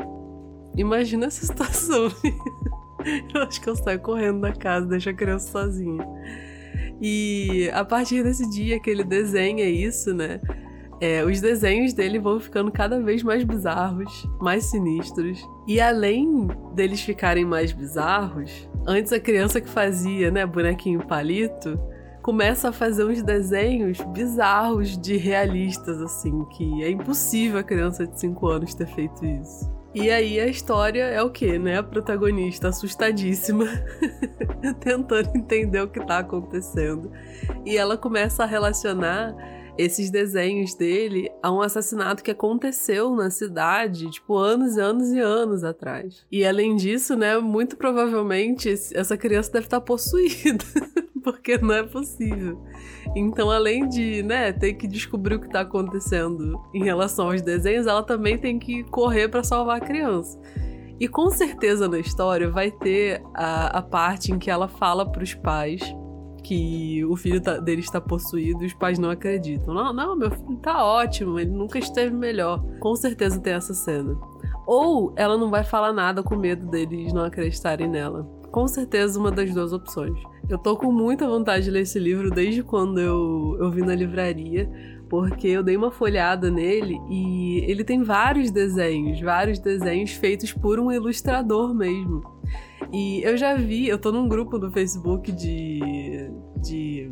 Imagina 0.77 1.27
essa 1.27 1.45
situação. 1.47 2.09
eu 3.35 3.43
acho 3.43 3.61
que 3.61 3.69
eu 3.69 3.75
saio 3.75 3.99
correndo 3.99 4.43
da 4.43 4.53
casa, 4.53 4.87
deixo 4.87 5.11
a 5.11 5.13
criança 5.13 5.51
sozinha. 5.51 6.07
E 7.03 7.69
a 7.75 7.85
partir 7.85 8.23
desse 8.23 8.49
dia 8.49 8.79
que 8.79 8.89
ele 8.89 9.03
desenha 9.03 9.69
isso, 9.69 10.15
né? 10.15 10.41
É, 11.01 11.25
os 11.25 11.41
desenhos 11.41 11.93
dele 11.93 12.21
vão 12.21 12.39
ficando 12.39 12.71
cada 12.71 13.01
vez 13.01 13.21
mais 13.21 13.43
bizarros, 13.43 14.31
mais 14.41 14.63
sinistros. 14.65 15.45
E 15.67 15.81
além 15.81 16.47
deles 16.73 17.01
ficarem 17.01 17.45
mais 17.45 17.73
bizarros, 17.73 18.71
antes 18.87 19.13
a 19.13 19.19
criança 19.19 19.61
que 19.61 19.69
fazia, 19.69 20.31
né, 20.31 20.47
bonequinho 20.47 21.05
palito, 21.05 21.77
começa 22.27 22.71
a 22.71 22.73
fazer 22.73 23.05
uns 23.05 23.23
desenhos 23.23 24.01
bizarros 24.09 24.99
de 24.99 25.17
realistas, 25.17 26.03
assim, 26.03 26.45
que 26.47 26.83
é 26.83 26.91
impossível 26.91 27.61
a 27.61 27.63
criança 27.63 28.05
de 28.05 28.19
5 28.19 28.49
anos 28.49 28.75
ter 28.75 28.89
feito 28.89 29.25
isso. 29.25 29.73
E 29.95 30.11
aí 30.11 30.41
a 30.41 30.49
história 30.49 31.05
é 31.05 31.23
o 31.23 31.31
quê, 31.31 31.57
né? 31.57 31.79
A 31.79 31.85
protagonista 31.85 32.67
assustadíssima, 32.67 33.67
tentando 34.81 35.37
entender 35.37 35.81
o 35.81 35.87
que 35.87 36.05
tá 36.05 36.19
acontecendo. 36.19 37.13
E 37.65 37.77
ela 37.77 37.97
começa 37.97 38.43
a 38.43 38.47
relacionar 38.47 39.33
esses 39.79 40.11
desenhos 40.11 40.75
dele 40.75 41.31
a 41.41 41.53
um 41.53 41.61
assassinato 41.61 42.25
que 42.25 42.33
aconteceu 42.33 43.15
na 43.15 43.31
cidade, 43.31 44.11
tipo, 44.11 44.37
anos 44.37 44.77
e 44.77 44.81
anos 44.81 45.13
e 45.13 45.21
anos 45.21 45.63
atrás. 45.63 46.27
E 46.33 46.45
além 46.45 46.75
disso, 46.75 47.15
né, 47.15 47.39
muito 47.39 47.77
provavelmente 47.77 48.69
essa 48.69 49.17
criança 49.17 49.53
deve 49.53 49.67
estar 49.67 49.81
possuída. 49.81 50.65
porque 51.27 51.59
não 51.59 51.75
é 51.75 51.83
possível. 51.83 52.63
Então, 53.17 53.51
além 53.51 53.89
de, 53.89 54.23
né, 54.23 54.53
ter 54.53 54.75
que 54.75 54.87
descobrir 54.87 55.35
o 55.35 55.41
que 55.41 55.51
tá 55.51 55.63
acontecendo 55.63 56.61
em 56.73 56.85
relação 56.85 57.33
aos 57.33 57.43
desenhos, 57.43 57.89
ela 57.89 58.05
também 58.05 58.39
tem 58.39 58.61
que 58.61 58.85
correr 58.85 59.29
para 59.29 59.43
salvar 59.43 59.79
a 59.79 59.81
criança. 59.81 60.41
E 61.01 61.09
com 61.09 61.29
certeza 61.29 61.89
na 61.89 61.99
história 61.99 62.49
vai 62.49 62.71
ter 62.71 63.21
a, 63.35 63.79
a 63.79 63.83
parte 63.83 64.31
em 64.31 64.39
que 64.39 64.49
ela 64.49 64.69
fala 64.69 65.05
para 65.05 65.25
os 65.25 65.35
pais 65.35 65.83
que 66.45 67.05
o 67.05 67.17
filho 67.17 67.41
tá, 67.41 67.59
dele 67.59 67.81
está 67.81 68.01
possuído 68.01 68.63
e 68.63 68.67
os 68.67 68.75
pais 68.75 68.97
não 68.97 69.11
acreditam. 69.11 69.75
Não, 69.75 69.93
não, 69.93 70.15
meu 70.15 70.31
filho 70.31 70.57
tá 70.59 70.85
ótimo, 70.85 71.41
ele 71.41 71.51
nunca 71.51 71.77
esteve 71.77 72.15
melhor. 72.15 72.63
Com 72.79 72.95
certeza 72.95 73.41
tem 73.41 73.53
essa 73.55 73.75
cena. 73.75 74.17
Ou 74.65 75.13
ela 75.17 75.37
não 75.37 75.51
vai 75.51 75.65
falar 75.65 75.93
nada 75.93 76.23
com 76.23 76.37
medo 76.37 76.67
deles 76.71 77.13
não 77.13 77.25
acreditarem 77.25 77.89
nela. 77.89 78.23
Com 78.53 78.69
certeza 78.69 79.19
uma 79.19 79.33
das 79.33 79.53
duas 79.53 79.73
opções. 79.73 80.19
Eu 80.49 80.59
tô 80.59 80.77
com 80.77 80.93
muita 80.93 81.27
vontade 81.27 81.65
de 81.65 81.71
ler 81.73 81.81
esse 81.81 81.99
livro 81.99 82.31
desde 82.31 82.63
quando 82.63 83.01
eu, 83.01 83.57
eu 83.59 83.69
vi 83.69 83.83
na 83.83 83.97
livraria, 83.97 84.71
porque 85.09 85.49
eu 85.49 85.61
dei 85.61 85.77
uma 85.77 85.91
folhada 85.91 86.49
nele 86.51 87.01
e 87.11 87.65
ele 87.69 87.83
tem 87.83 88.05
vários 88.05 88.53
desenhos, 88.53 89.21
vários 89.21 89.59
desenhos 89.59 90.13
feitos 90.13 90.53
por 90.53 90.79
um 90.79 90.93
ilustrador 90.93 91.75
mesmo. 91.75 92.23
E 92.93 93.23
eu 93.25 93.37
já 93.37 93.57
vi, 93.57 93.89
eu 93.89 93.99
tô 93.99 94.13
num 94.13 94.29
grupo 94.29 94.57
do 94.57 94.71
Facebook 94.71 95.33
de, 95.33 95.81
de 96.63 97.11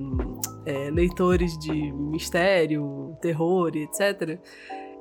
é, 0.64 0.90
leitores 0.92 1.58
de 1.58 1.92
mistério, 1.92 3.16
terror 3.20 3.72
e 3.74 3.82
etc. 3.82 4.38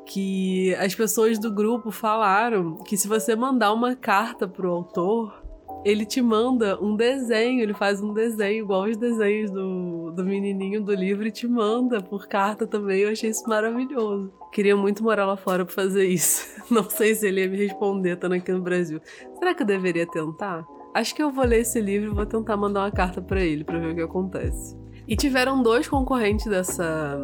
que 0.07 0.73
as 0.75 0.95
pessoas 0.95 1.37
do 1.37 1.53
grupo 1.53 1.91
falaram 1.91 2.77
que 2.77 2.97
se 2.97 3.07
você 3.07 3.35
mandar 3.35 3.71
uma 3.73 3.95
carta 3.95 4.47
pro 4.47 4.71
autor, 4.71 5.42
ele 5.83 6.05
te 6.05 6.21
manda 6.21 6.81
um 6.81 6.95
desenho, 6.95 7.61
ele 7.61 7.73
faz 7.73 8.01
um 8.01 8.13
desenho 8.13 8.63
igual 8.63 8.83
os 8.83 8.97
desenhos 8.97 9.51
do, 9.51 10.11
do 10.11 10.23
menininho 10.23 10.81
do 10.81 10.93
livro 10.93 11.27
e 11.27 11.31
te 11.31 11.47
manda 11.47 12.01
por 12.01 12.27
carta 12.27 12.65
também. 12.65 13.01
Eu 13.01 13.11
achei 13.11 13.29
isso 13.29 13.47
maravilhoso. 13.47 14.31
Queria 14.51 14.75
muito 14.75 15.03
morar 15.03 15.25
lá 15.25 15.35
fora 15.35 15.65
pra 15.65 15.73
fazer 15.73 16.05
isso. 16.05 16.47
Não 16.71 16.89
sei 16.89 17.15
se 17.15 17.27
ele 17.27 17.41
ia 17.41 17.49
me 17.49 17.57
responder 17.57 18.13
estando 18.13 18.33
aqui 18.33 18.51
no 18.51 18.61
Brasil. 18.61 19.01
Será 19.37 19.53
que 19.53 19.63
eu 19.63 19.67
deveria 19.67 20.07
tentar? 20.07 20.65
Acho 20.93 21.13
que 21.13 21.23
eu 21.23 21.31
vou 21.31 21.43
ler 21.43 21.61
esse 21.61 21.81
livro 21.81 22.11
e 22.11 22.13
vou 22.13 22.25
tentar 22.25 22.55
mandar 22.55 22.81
uma 22.81 22.91
carta 22.91 23.21
para 23.21 23.41
ele 23.41 23.63
para 23.63 23.79
ver 23.79 23.91
o 23.91 23.95
que 23.95 24.01
acontece. 24.01 24.77
E 25.07 25.15
tiveram 25.15 25.61
dois 25.61 25.87
concorrentes 25.87 26.45
dessa 26.45 27.17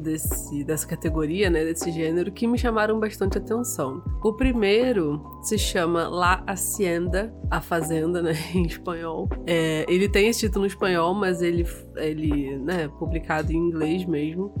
desse, 0.00 0.64
dessa 0.64 0.86
categoria, 0.86 1.50
né, 1.50 1.64
desse 1.64 1.90
gênero, 1.90 2.30
que 2.32 2.46
me 2.46 2.58
chamaram 2.58 2.98
bastante 2.98 3.38
atenção. 3.38 4.02
O 4.22 4.32
primeiro 4.32 5.22
se 5.42 5.58
chama 5.58 6.08
La 6.08 6.42
Hacienda, 6.46 7.34
a 7.50 7.60
Fazenda, 7.60 8.22
né, 8.22 8.32
em 8.54 8.64
espanhol. 8.66 9.28
É, 9.46 9.84
ele 9.88 10.08
tem 10.08 10.28
esse 10.28 10.46
título 10.46 10.64
em 10.64 10.68
espanhol, 10.68 11.14
mas 11.14 11.42
ele, 11.42 11.66
ele 11.96 12.58
né, 12.58 12.88
publicado 12.98 13.52
em 13.52 13.56
inglês 13.56 14.04
mesmo. 14.04 14.52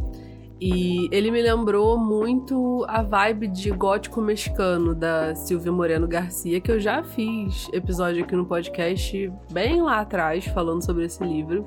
E 0.58 1.08
ele 1.12 1.30
me 1.30 1.42
lembrou 1.42 1.98
muito 1.98 2.86
a 2.88 3.02
vibe 3.02 3.48
de 3.48 3.70
gótico 3.70 4.22
mexicano 4.22 4.94
da 4.94 5.34
Silvia 5.34 5.70
Moreno 5.70 6.08
Garcia, 6.08 6.60
que 6.62 6.72
eu 6.72 6.80
já 6.80 7.04
fiz 7.04 7.68
episódio 7.74 8.24
aqui 8.24 8.34
no 8.34 8.46
podcast 8.46 9.30
bem 9.52 9.82
lá 9.82 10.00
atrás 10.00 10.46
falando 10.46 10.82
sobre 10.82 11.04
esse 11.04 11.22
livro, 11.22 11.66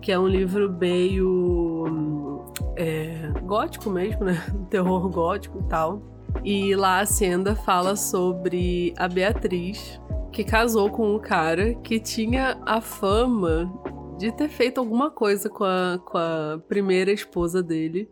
que 0.00 0.10
é 0.10 0.18
um 0.18 0.26
livro 0.26 0.72
meio 0.72 2.44
é, 2.76 3.32
gótico 3.44 3.90
mesmo, 3.90 4.24
né? 4.24 4.42
Terror 4.70 5.08
gótico 5.08 5.60
e 5.60 5.68
tal. 5.68 6.02
E 6.44 6.74
lá 6.74 7.00
a 7.00 7.06
Senda 7.06 7.54
fala 7.54 7.96
sobre 7.96 8.94
a 8.96 9.08
Beatriz, 9.08 10.00
que 10.32 10.44
casou 10.44 10.90
com 10.90 11.14
um 11.14 11.18
cara 11.18 11.74
que 11.74 11.98
tinha 11.98 12.58
a 12.64 12.80
fama 12.80 13.70
de 14.16 14.30
ter 14.32 14.48
feito 14.48 14.78
alguma 14.78 15.10
coisa 15.10 15.48
com 15.48 15.64
a, 15.64 15.98
com 16.04 16.16
a 16.16 16.60
primeira 16.68 17.12
esposa 17.12 17.62
dele. 17.62 18.08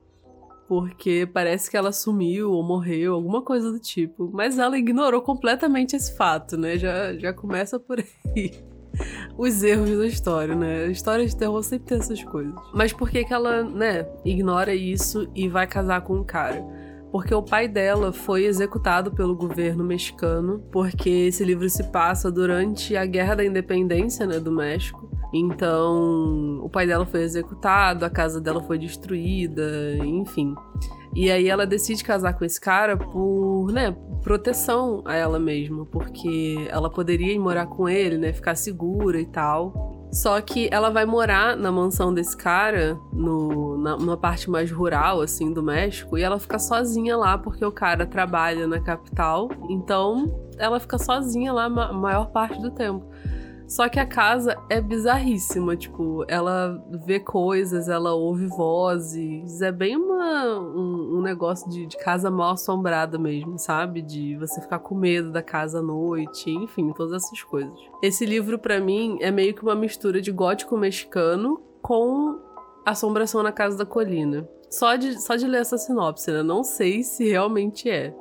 Porque 0.66 1.26
parece 1.32 1.70
que 1.70 1.76
ela 1.78 1.92
sumiu 1.92 2.52
ou 2.52 2.62
morreu, 2.62 3.14
alguma 3.14 3.40
coisa 3.40 3.72
do 3.72 3.78
tipo. 3.78 4.30
Mas 4.30 4.58
ela 4.58 4.76
ignorou 4.76 5.22
completamente 5.22 5.96
esse 5.96 6.14
fato, 6.14 6.58
né? 6.58 6.76
Já, 6.76 7.14
já 7.16 7.32
começa 7.32 7.80
por 7.80 7.98
aí. 8.00 8.52
Os 9.36 9.62
erros 9.62 9.96
da 9.96 10.06
história, 10.06 10.54
né? 10.54 10.84
A 10.84 10.88
história 10.88 11.26
de 11.26 11.36
terror 11.36 11.62
sempre 11.62 11.86
tem 11.86 11.98
essas 11.98 12.22
coisas. 12.24 12.54
Mas 12.74 12.92
por 12.92 13.08
que, 13.10 13.24
que 13.24 13.32
ela, 13.32 13.62
né, 13.62 14.06
ignora 14.24 14.74
isso 14.74 15.28
e 15.34 15.48
vai 15.48 15.66
casar 15.66 16.00
com 16.02 16.14
um 16.14 16.24
cara? 16.24 16.64
porque 17.10 17.34
o 17.34 17.42
pai 17.42 17.66
dela 17.66 18.12
foi 18.12 18.44
executado 18.44 19.10
pelo 19.10 19.34
governo 19.34 19.82
mexicano, 19.82 20.62
porque 20.70 21.08
esse 21.08 21.44
livro 21.44 21.68
se 21.68 21.84
passa 21.84 22.30
durante 22.30 22.96
a 22.96 23.06
Guerra 23.06 23.36
da 23.36 23.44
Independência, 23.44 24.26
né, 24.26 24.38
do 24.38 24.52
México. 24.52 25.08
Então, 25.32 26.58
o 26.62 26.70
pai 26.70 26.86
dela 26.86 27.04
foi 27.04 27.22
executado, 27.22 28.04
a 28.04 28.10
casa 28.10 28.40
dela 28.40 28.62
foi 28.62 28.78
destruída, 28.78 29.96
enfim. 29.98 30.54
E 31.14 31.30
aí 31.30 31.48
ela 31.48 31.66
decide 31.66 32.04
casar 32.04 32.34
com 32.34 32.44
esse 32.44 32.60
cara 32.60 32.96
por, 32.96 33.72
né, 33.72 33.94
proteção 34.22 35.02
a 35.04 35.14
ela 35.14 35.38
mesma, 35.38 35.84
porque 35.86 36.66
ela 36.70 36.90
poderia 36.90 37.32
ir 37.32 37.38
morar 37.38 37.66
com 37.66 37.88
ele, 37.88 38.18
né, 38.18 38.32
ficar 38.32 38.54
segura 38.54 39.20
e 39.20 39.26
tal. 39.26 40.06
Só 40.10 40.40
que 40.40 40.68
ela 40.72 40.88
vai 40.88 41.04
morar 41.04 41.54
na 41.54 41.70
mansão 41.70 42.14
desse 42.14 42.34
cara, 42.34 42.98
no, 43.12 43.76
na, 43.76 43.96
numa 43.96 44.16
parte 44.16 44.48
mais 44.48 44.70
rural, 44.70 45.20
assim, 45.20 45.52
do 45.52 45.62
México, 45.62 46.16
e 46.16 46.22
ela 46.22 46.38
fica 46.38 46.58
sozinha 46.58 47.14
lá 47.14 47.36
porque 47.36 47.62
o 47.64 47.70
cara 47.70 48.06
trabalha 48.06 48.66
na 48.66 48.80
capital. 48.80 49.50
Então, 49.68 50.48
ela 50.56 50.80
fica 50.80 50.98
sozinha 50.98 51.52
lá 51.52 51.64
a 51.64 51.92
maior 51.92 52.30
parte 52.30 52.60
do 52.60 52.70
tempo. 52.70 53.04
Só 53.68 53.86
que 53.86 54.00
a 54.00 54.06
casa 54.06 54.56
é 54.70 54.80
bizarríssima, 54.80 55.76
tipo, 55.76 56.24
ela 56.26 56.82
vê 57.04 57.20
coisas, 57.20 57.86
ela 57.86 58.14
ouve 58.14 58.46
vozes, 58.46 59.60
é 59.60 59.70
bem 59.70 59.94
uma, 59.94 60.58
um, 60.58 61.18
um 61.18 61.20
negócio 61.20 61.68
de, 61.68 61.84
de, 61.84 61.98
casa 61.98 62.30
mal 62.30 62.52
assombrada 62.52 63.18
mesmo, 63.18 63.58
sabe? 63.58 64.00
De 64.00 64.38
você 64.38 64.58
ficar 64.62 64.78
com 64.78 64.94
medo 64.94 65.30
da 65.30 65.42
casa 65.42 65.80
à 65.80 65.82
noite, 65.82 66.50
enfim, 66.50 66.94
todas 66.94 67.22
essas 67.22 67.42
coisas. 67.42 67.78
Esse 68.02 68.24
livro, 68.24 68.58
para 68.58 68.80
mim, 68.80 69.18
é 69.20 69.30
meio 69.30 69.54
que 69.54 69.62
uma 69.62 69.74
mistura 69.74 70.22
de 70.22 70.32
gótico 70.32 70.74
mexicano 70.74 71.60
com 71.82 72.40
Assombração 72.86 73.42
na 73.42 73.52
Casa 73.52 73.76
da 73.76 73.84
Colina. 73.84 74.48
Só 74.70 74.96
de, 74.96 75.20
só 75.20 75.36
de 75.36 75.46
ler 75.46 75.60
essa 75.60 75.76
sinopse, 75.76 76.30
né? 76.30 76.42
Não 76.42 76.64
sei 76.64 77.02
se 77.02 77.28
realmente 77.28 77.90
é, 77.90 78.16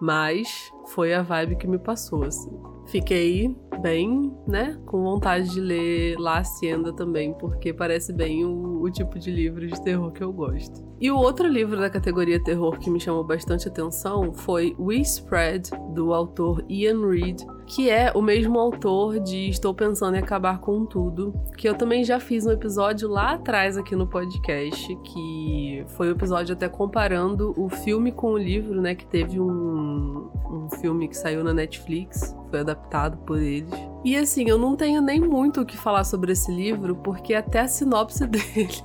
mas 0.00 0.72
foi 0.86 1.14
a 1.14 1.22
vibe 1.22 1.54
que 1.54 1.68
me 1.68 1.78
passou, 1.78 2.24
assim 2.24 2.50
fiquei 2.90 3.56
bem, 3.80 4.32
né, 4.46 4.78
com 4.84 5.02
vontade 5.02 5.50
de 5.50 5.60
ler 5.60 6.18
La 6.18 6.38
Hacienda 6.38 6.92
também, 6.92 7.32
porque 7.32 7.72
parece 7.72 8.12
bem 8.12 8.44
o, 8.44 8.82
o, 8.82 8.90
tipo 8.90 9.18
de 9.18 9.30
livro 9.30 9.66
de 9.66 9.82
terror 9.82 10.12
que 10.12 10.22
eu 10.22 10.32
gosto. 10.32 10.84
E 11.00 11.10
o 11.10 11.16
outro 11.16 11.48
livro 11.48 11.78
da 11.78 11.88
categoria 11.88 12.42
terror 12.42 12.78
que 12.78 12.90
me 12.90 13.00
chamou 13.00 13.24
bastante 13.24 13.68
atenção 13.68 14.32
foi 14.34 14.74
We 14.78 14.96
Spread, 14.96 15.70
do 15.94 16.12
autor 16.12 16.62
Ian 16.68 17.08
Reid, 17.08 17.46
que 17.70 17.88
é 17.88 18.10
o 18.16 18.20
mesmo 18.20 18.58
autor 18.58 19.20
de 19.20 19.48
Estou 19.48 19.72
Pensando 19.72 20.16
em 20.16 20.18
Acabar 20.18 20.58
com 20.58 20.84
Tudo, 20.84 21.32
que 21.56 21.68
eu 21.68 21.74
também 21.74 22.02
já 22.02 22.18
fiz 22.18 22.44
um 22.44 22.50
episódio 22.50 23.08
lá 23.08 23.34
atrás 23.34 23.76
aqui 23.76 23.94
no 23.94 24.08
podcast, 24.08 24.96
que 25.04 25.84
foi 25.96 26.08
um 26.08 26.10
episódio 26.10 26.54
até 26.54 26.68
comparando 26.68 27.54
o 27.56 27.68
filme 27.68 28.10
com 28.10 28.32
o 28.32 28.38
livro, 28.38 28.80
né, 28.80 28.96
que 28.96 29.06
teve 29.06 29.38
um, 29.38 30.28
um 30.50 30.68
filme 30.80 31.06
que 31.06 31.16
saiu 31.16 31.44
na 31.44 31.54
Netflix, 31.54 32.36
foi 32.50 32.58
adaptado 32.58 33.18
por 33.18 33.40
eles. 33.40 33.70
E 34.04 34.16
assim, 34.16 34.48
eu 34.48 34.58
não 34.58 34.74
tenho 34.74 35.00
nem 35.00 35.20
muito 35.20 35.60
o 35.60 35.64
que 35.64 35.76
falar 35.76 36.02
sobre 36.02 36.32
esse 36.32 36.50
livro, 36.50 36.96
porque 36.96 37.34
até 37.34 37.60
a 37.60 37.68
sinopse 37.68 38.26
dele 38.28 38.82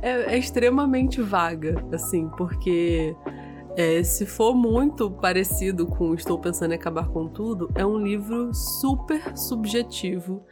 é, 0.00 0.34
é 0.34 0.38
extremamente 0.38 1.20
vaga, 1.20 1.84
assim, 1.92 2.30
porque 2.38 3.14
é, 3.76 4.02
se 4.02 4.24
for 4.24 4.54
muito 4.54 5.10
parecido 5.10 5.86
com 5.86 6.14
Estou 6.14 6.38
Pensando 6.38 6.72
em 6.72 6.76
Acabar 6.76 7.08
com 7.08 7.28
Tudo, 7.28 7.70
é 7.74 7.84
um 7.84 7.98
livro 7.98 8.54
super 8.54 9.36
subjetivo, 9.36 10.44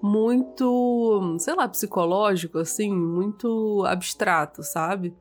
muito, 0.00 1.36
sei 1.38 1.54
lá, 1.54 1.68
psicológico, 1.68 2.58
assim, 2.58 2.92
muito 2.92 3.84
abstrato, 3.86 4.62
sabe? 4.62 5.14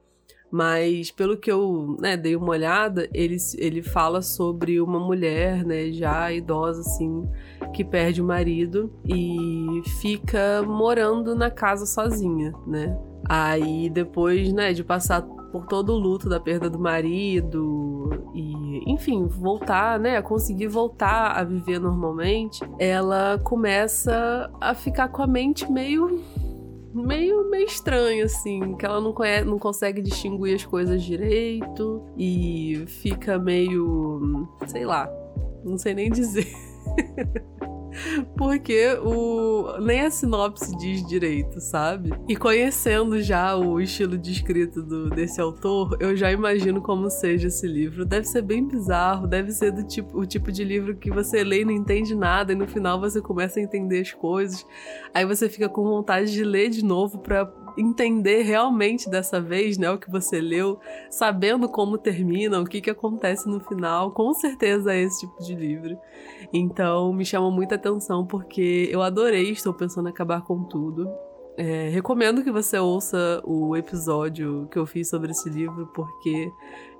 Mas 0.51 1.09
pelo 1.11 1.37
que 1.37 1.49
eu 1.49 1.95
né, 1.99 2.17
dei 2.17 2.35
uma 2.35 2.49
olhada, 2.49 3.07
ele, 3.13 3.37
ele 3.57 3.81
fala 3.81 4.21
sobre 4.21 4.81
uma 4.81 4.99
mulher, 4.99 5.63
né, 5.65 5.91
já 5.91 6.31
idosa, 6.31 6.81
assim, 6.81 7.29
que 7.73 7.85
perde 7.85 8.21
o 8.21 8.25
marido 8.25 8.93
e 9.05 9.81
fica 10.01 10.61
morando 10.61 11.33
na 11.35 11.49
casa 11.49 11.85
sozinha, 11.85 12.53
né? 12.67 12.97
Aí 13.29 13.89
depois, 13.89 14.51
né, 14.51 14.73
de 14.73 14.83
passar 14.83 15.25
por 15.51 15.65
todo 15.65 15.93
o 15.93 15.97
luto 15.97 16.29
da 16.29 16.39
perda 16.39 16.69
do 16.69 16.79
marido 16.79 18.09
e, 18.33 18.91
enfim, 18.91 19.27
voltar, 19.27 19.99
né, 19.99 20.21
conseguir 20.21 20.67
voltar 20.67 21.31
a 21.31 21.43
viver 21.43 21.79
normalmente, 21.79 22.61
ela 22.79 23.39
começa 23.43 24.49
a 24.59 24.73
ficar 24.73 25.09
com 25.09 25.21
a 25.21 25.27
mente 25.27 25.69
meio 25.71 26.21
meio 26.93 27.49
meio 27.49 27.65
estranha 27.65 28.25
assim, 28.25 28.75
que 28.75 28.85
ela 28.85 28.99
não 28.99 29.13
conhece, 29.13 29.45
não 29.45 29.57
consegue 29.57 30.01
distinguir 30.01 30.55
as 30.55 30.65
coisas 30.65 31.01
direito 31.01 32.03
e 32.17 32.83
fica 32.87 33.39
meio, 33.39 34.47
sei 34.67 34.85
lá, 34.85 35.09
não 35.63 35.77
sei 35.77 35.93
nem 35.93 36.09
dizer. 36.09 36.47
Porque 38.37 38.97
o 39.03 39.79
nem 39.79 40.01
a 40.01 40.11
sinopse 40.11 40.75
diz 40.77 41.05
direito, 41.05 41.59
sabe? 41.59 42.11
E 42.27 42.35
conhecendo 42.35 43.21
já 43.21 43.55
o 43.55 43.79
estilo 43.79 44.17
de 44.17 44.31
escrita 44.31 44.81
do, 44.81 45.09
desse 45.09 45.39
autor, 45.39 45.97
eu 45.99 46.15
já 46.15 46.31
imagino 46.31 46.81
como 46.81 47.09
seja 47.09 47.47
esse 47.47 47.67
livro. 47.67 48.05
Deve 48.05 48.25
ser 48.25 48.41
bem 48.41 48.67
bizarro, 48.67 49.27
deve 49.27 49.51
ser 49.51 49.71
do 49.71 49.83
tipo, 49.83 50.17
o 50.17 50.25
tipo 50.25 50.51
de 50.51 50.63
livro 50.63 50.95
que 50.95 51.11
você 51.11 51.43
lê 51.43 51.61
e 51.61 51.65
não 51.65 51.71
entende 51.71 52.15
nada, 52.15 52.53
e 52.53 52.55
no 52.55 52.67
final 52.67 52.99
você 52.99 53.21
começa 53.21 53.59
a 53.59 53.63
entender 53.63 54.01
as 54.01 54.11
coisas. 54.13 54.65
Aí 55.13 55.25
você 55.25 55.49
fica 55.49 55.69
com 55.69 55.83
vontade 55.83 56.31
de 56.31 56.43
ler 56.43 56.69
de 56.69 56.83
novo 56.83 57.19
para 57.19 57.45
entender 57.81 58.43
realmente 58.43 59.09
dessa 59.09 59.41
vez, 59.41 59.77
né, 59.77 59.89
o 59.89 59.97
que 59.97 60.09
você 60.09 60.39
leu, 60.39 60.79
sabendo 61.09 61.67
como 61.67 61.97
termina, 61.97 62.59
o 62.59 62.65
que 62.65 62.81
que 62.81 62.89
acontece 62.89 63.47
no 63.49 63.59
final, 63.59 64.11
com 64.11 64.33
certeza 64.33 64.93
é 64.93 65.01
esse 65.01 65.21
tipo 65.21 65.41
de 65.43 65.55
livro. 65.55 65.97
Então, 66.53 67.11
me 67.13 67.25
chama 67.25 67.49
muita 67.49 67.75
atenção 67.75 68.25
porque 68.25 68.89
eu 68.91 69.01
adorei, 69.01 69.51
estou 69.51 69.73
pensando 69.73 70.07
em 70.07 70.11
acabar 70.11 70.41
com 70.41 70.63
tudo. 70.63 71.09
É, 71.57 71.89
recomendo 71.89 72.43
que 72.43 72.51
você 72.51 72.79
ouça 72.79 73.41
o 73.45 73.75
episódio 73.75 74.67
que 74.71 74.79
eu 74.79 74.85
fiz 74.85 75.09
sobre 75.09 75.31
esse 75.31 75.49
livro, 75.49 75.87
porque 75.93 76.51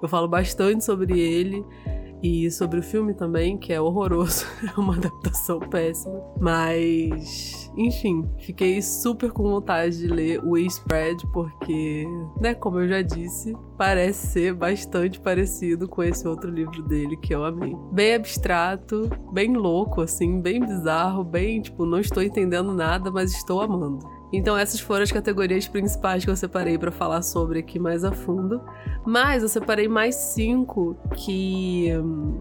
eu 0.01 0.09
falo 0.09 0.27
bastante 0.27 0.83
sobre 0.83 1.19
ele 1.19 1.65
e 2.21 2.51
sobre 2.51 2.79
o 2.79 2.83
filme 2.83 3.13
também, 3.13 3.57
que 3.57 3.73
é 3.73 3.81
horroroso, 3.81 4.45
é 4.75 4.79
uma 4.79 4.95
adaptação 4.95 5.59
péssima. 5.59 6.21
Mas 6.39 7.60
enfim, 7.77 8.29
fiquei 8.39 8.81
super 8.81 9.31
com 9.31 9.43
vontade 9.43 9.97
de 9.99 10.07
ler 10.07 10.43
o 10.43 10.57
Spread, 10.57 11.25
porque, 11.31 12.05
né, 12.39 12.53
como 12.53 12.79
eu 12.79 12.87
já 12.87 13.01
disse, 13.01 13.55
parece 13.77 14.27
ser 14.27 14.53
bastante 14.53 15.19
parecido 15.19 15.87
com 15.87 16.03
esse 16.03 16.27
outro 16.27 16.49
livro 16.49 16.83
dele 16.83 17.15
que 17.17 17.33
eu 17.33 17.45
amei. 17.45 17.75
Bem 17.91 18.15
abstrato, 18.15 19.09
bem 19.31 19.55
louco, 19.55 20.01
assim, 20.01 20.41
bem 20.41 20.59
bizarro, 20.59 21.23
bem, 21.23 21.61
tipo, 21.61 21.85
não 21.85 21.99
estou 21.99 22.21
entendendo 22.21 22.73
nada, 22.73 23.09
mas 23.09 23.31
estou 23.33 23.61
amando. 23.61 24.21
Então 24.33 24.57
essas 24.57 24.79
foram 24.79 25.03
as 25.03 25.11
categorias 25.11 25.67
principais 25.67 26.23
que 26.23 26.31
eu 26.31 26.35
separei 26.35 26.77
para 26.77 26.91
falar 26.91 27.21
sobre 27.21 27.59
aqui 27.59 27.77
mais 27.77 28.03
a 28.03 28.13
fundo. 28.13 28.61
Mas 29.05 29.43
eu 29.43 29.49
separei 29.49 29.87
mais 29.89 30.15
cinco 30.15 30.95
que 31.15 31.91
hum, 31.93 32.39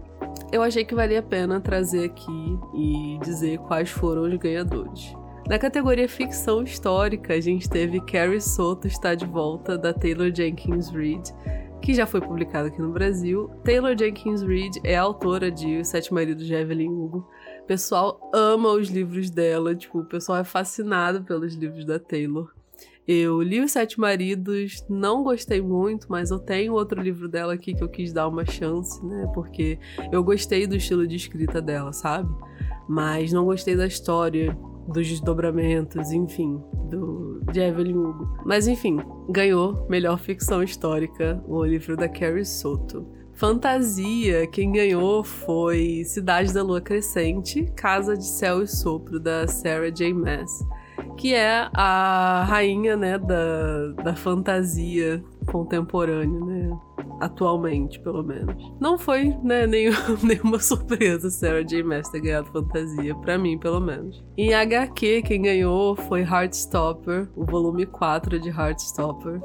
eu 0.51 0.61
achei 0.61 0.85
que 0.85 0.95
valia 0.95 1.19
a 1.19 1.23
pena 1.23 1.59
trazer 1.59 2.05
aqui 2.05 2.59
e 2.73 3.19
dizer 3.23 3.57
quais 3.59 3.89
foram 3.89 4.23
os 4.23 4.35
ganhadores. 4.35 5.13
Na 5.47 5.59
categoria 5.59 6.07
ficção 6.07 6.63
histórica, 6.63 7.33
a 7.33 7.41
gente 7.41 7.69
teve 7.69 7.99
Carrie 8.01 8.39
Soto 8.39 8.87
está 8.87 9.15
de 9.15 9.25
volta 9.25 9.77
da 9.77 9.93
Taylor 9.93 10.33
Jenkins 10.33 10.89
Reid, 10.89 11.33
que 11.81 11.93
já 11.93 12.05
foi 12.05 12.21
publicado 12.21 12.67
aqui 12.67 12.81
no 12.81 12.91
Brasil. 12.91 13.49
Taylor 13.63 13.97
Jenkins 13.97 14.43
Reid 14.43 14.79
é 14.83 14.95
autora 14.95 15.51
de 15.51 15.79
Os 15.79 15.87
Sete 15.87 16.13
Maridos 16.13 16.45
de 16.45 16.53
Evelyn 16.53 16.89
Hugo. 16.89 17.27
O 17.63 17.65
pessoal 17.65 18.31
ama 18.33 18.69
os 18.69 18.89
livros 18.89 19.29
dela, 19.29 19.75
tipo, 19.75 19.99
o 19.99 20.05
pessoal 20.05 20.39
é 20.39 20.43
fascinado 20.43 21.23
pelos 21.23 21.55
livros 21.55 21.85
da 21.85 21.99
Taylor. 21.99 22.49
Eu 23.07 23.41
li 23.41 23.59
Os 23.59 23.71
Sete 23.71 23.99
Maridos, 23.99 24.85
não 24.87 25.23
gostei 25.23 25.59
muito, 25.59 26.05
mas 26.07 26.29
eu 26.29 26.39
tenho 26.39 26.73
outro 26.73 27.01
livro 27.01 27.27
dela 27.27 27.55
aqui 27.55 27.73
que 27.73 27.83
eu 27.83 27.89
quis 27.89 28.13
dar 28.13 28.27
uma 28.27 28.45
chance, 28.45 29.03
né? 29.05 29.29
Porque 29.33 29.77
eu 30.11 30.23
gostei 30.23 30.67
do 30.67 30.75
estilo 30.75 31.05
de 31.05 31.15
escrita 31.15 31.59
dela, 31.61 31.91
sabe? 31.91 32.29
Mas 32.87 33.33
não 33.33 33.45
gostei 33.45 33.75
da 33.75 33.87
história, 33.87 34.55
dos 34.91 35.07
desdobramentos, 35.07 36.11
enfim, 36.11 36.61
do, 36.89 37.41
de 37.51 37.59
Evelyn 37.59 37.97
Hugo. 37.97 38.37
Mas 38.45 38.67
enfim, 38.67 38.99
ganhou 39.29 39.87
melhor 39.89 40.19
ficção 40.19 40.61
histórica 40.61 41.43
o 41.47 41.63
livro 41.63 41.97
da 41.97 42.07
Carrie 42.07 42.45
Soto. 42.45 43.07
Fantasia, 43.33 44.45
quem 44.47 44.71
ganhou 44.71 45.23
foi 45.23 46.03
Cidade 46.05 46.53
da 46.53 46.61
Lua 46.61 46.81
Crescente, 46.81 47.65
Casa 47.75 48.15
de 48.15 48.25
Céu 48.25 48.61
e 48.61 48.67
Sopro, 48.67 49.19
da 49.19 49.47
Sarah 49.47 49.89
J. 49.89 50.13
Maas 50.13 50.51
que 51.17 51.33
é 51.33 51.69
a 51.73 52.45
rainha, 52.47 52.95
né, 52.95 53.17
da, 53.17 53.87
da 54.03 54.15
fantasia 54.15 55.23
contemporânea, 55.45 56.39
né? 56.39 56.79
Atualmente, 57.19 57.99
pelo 57.99 58.23
menos. 58.23 58.73
Não 58.79 58.97
foi, 58.97 59.35
né, 59.43 59.67
nenhum, 59.67 59.93
nenhuma 60.23 60.59
surpresa 60.59 61.29
Sarah 61.29 61.61
J. 61.61 61.83
Maas 61.83 62.09
ter 62.09 62.21
ganhado 62.21 62.51
fantasia, 62.51 63.13
para 63.15 63.37
mim, 63.37 63.57
pelo 63.57 63.79
menos. 63.79 64.23
Em 64.37 64.53
HQ, 64.53 65.21
quem 65.23 65.41
ganhou 65.41 65.95
foi 65.95 66.21
Heartstopper, 66.21 67.29
o 67.35 67.45
volume 67.45 67.85
4 67.85 68.39
de 68.39 68.49
Heartstopper. 68.49 69.39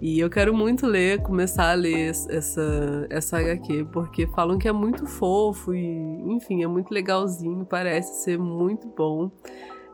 E 0.00 0.20
eu 0.20 0.28
quero 0.28 0.54
muito 0.54 0.86
ler, 0.86 1.22
começar 1.22 1.70
a 1.70 1.74
ler 1.74 2.10
essa, 2.10 3.06
essa 3.08 3.38
HQ, 3.38 3.86
porque 3.92 4.26
falam 4.26 4.58
que 4.58 4.68
é 4.68 4.72
muito 4.72 5.06
fofo 5.06 5.74
e, 5.74 5.86
enfim, 6.26 6.62
é 6.62 6.66
muito 6.66 6.92
legalzinho, 6.92 7.64
parece 7.64 8.22
ser 8.22 8.38
muito 8.38 8.86
bom. 8.88 9.30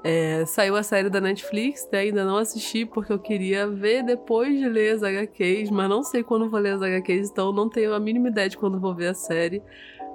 É, 0.04 0.44
saiu 0.46 0.74
a 0.74 0.82
série 0.82 1.08
da 1.08 1.20
Netflix, 1.20 1.88
né? 1.92 2.00
ainda 2.00 2.24
não 2.24 2.36
assisti 2.36 2.84
porque 2.84 3.12
eu 3.12 3.18
queria 3.20 3.68
ver 3.68 4.02
depois 4.02 4.58
de 4.58 4.68
ler 4.68 4.96
as 4.96 5.02
HQs, 5.02 5.70
mas 5.70 5.88
não 5.88 6.02
sei 6.02 6.24
quando 6.24 6.50
vou 6.50 6.58
ler 6.58 6.74
as 6.74 6.82
HQs, 6.82 7.30
então 7.30 7.52
não 7.52 7.68
tenho 7.68 7.94
a 7.94 8.00
mínima 8.00 8.28
ideia 8.28 8.48
de 8.48 8.58
quando 8.58 8.80
vou 8.80 8.94
ver 8.94 9.08
a 9.08 9.14
série. 9.14 9.62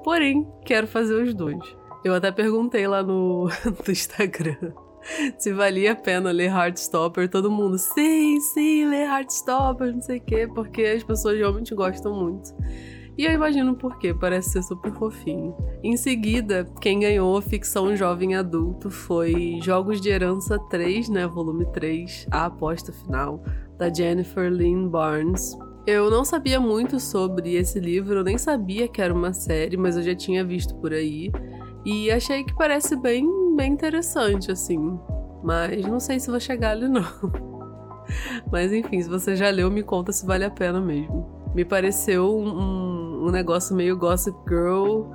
Porém, 0.04 0.46
quero 0.66 0.88
fazer 0.88 1.16
os 1.16 1.34
dois. 1.34 1.64
Eu 2.04 2.14
até 2.14 2.32
perguntei 2.32 2.86
lá 2.86 3.02
no, 3.02 3.46
no 3.64 3.92
Instagram 3.92 4.74
se 5.38 5.54
valia 5.54 5.94
a 5.94 5.96
pena 5.96 6.32
ler 6.32 6.52
Heartstopper. 6.52 7.30
Todo 7.30 7.52
mundo, 7.52 7.78
sim, 7.78 8.40
sim, 8.40 8.86
ler 8.86 9.08
Heartstopper, 9.08 9.94
não 9.94 10.02
sei 10.02 10.18
o 10.18 10.22
quê, 10.22 10.48
porque 10.48 10.84
as 10.84 11.04
pessoas 11.04 11.38
realmente 11.38 11.74
gostam 11.74 12.14
muito. 12.14 12.54
E 13.18 13.26
eu 13.26 13.32
imagino 13.32 13.76
por 13.76 13.98
quê, 13.98 14.14
parece 14.14 14.52
ser 14.52 14.64
super 14.64 14.94
fofinho. 14.94 15.56
Em 15.84 15.98
seguida, 15.98 16.68
quem 16.80 17.00
ganhou 17.00 17.42
ficção 17.42 17.96
jovem 17.96 18.36
adulto 18.36 18.92
foi 18.92 19.60
Jogos 19.64 20.00
de 20.00 20.10
Herança 20.10 20.60
3, 20.70 21.10
né, 21.10 21.26
volume 21.26 21.66
3, 21.72 22.28
a 22.30 22.46
aposta 22.46 22.94
final, 22.94 23.44
da 23.76 23.92
Jennifer 23.92 24.52
Lynn 24.52 24.88
Barnes. 24.88 25.58
Eu 25.88 26.12
não 26.12 26.24
sabia 26.24 26.60
muito 26.60 27.00
sobre 27.00 27.56
esse 27.56 27.80
livro, 27.80 28.20
eu 28.20 28.24
nem 28.24 28.38
sabia 28.38 28.88
que 28.88 29.02
era 29.02 29.14
uma 29.14 29.34
série, 29.34 29.78
mas 29.78 29.98
eu 29.98 30.04
já 30.04 30.14
tinha 30.14 30.44
visto 30.44 30.76
por 30.76 30.94
aí. 30.94 31.32
E 31.84 32.12
achei 32.12 32.44
que 32.44 32.54
parece 32.54 32.96
bem, 32.96 33.26
bem 33.56 33.72
interessante, 33.72 34.52
assim. 34.52 35.00
Mas 35.42 35.86
não 35.88 36.00
sei 36.00 36.20
se 36.20 36.30
vou 36.30 36.40
chegar 36.40 36.72
ali, 36.72 36.88
não. 36.88 37.02
Mas 38.52 38.74
enfim, 38.74 39.02
se 39.02 39.10
você 39.10 39.36
já 39.36 39.50
leu, 39.50 39.70
me 39.72 39.84
conta 39.84 40.12
se 40.12 40.26
vale 40.26 40.44
a 40.44 40.50
pena 40.50 40.82
mesmo. 40.82 41.26
Me 41.56 41.64
pareceu 41.64 42.38
um, 42.38 42.48
um 42.48 43.07
negócio 43.32 43.76
meio 43.76 43.98
Gossip 43.98 44.38
Girl 44.48 45.06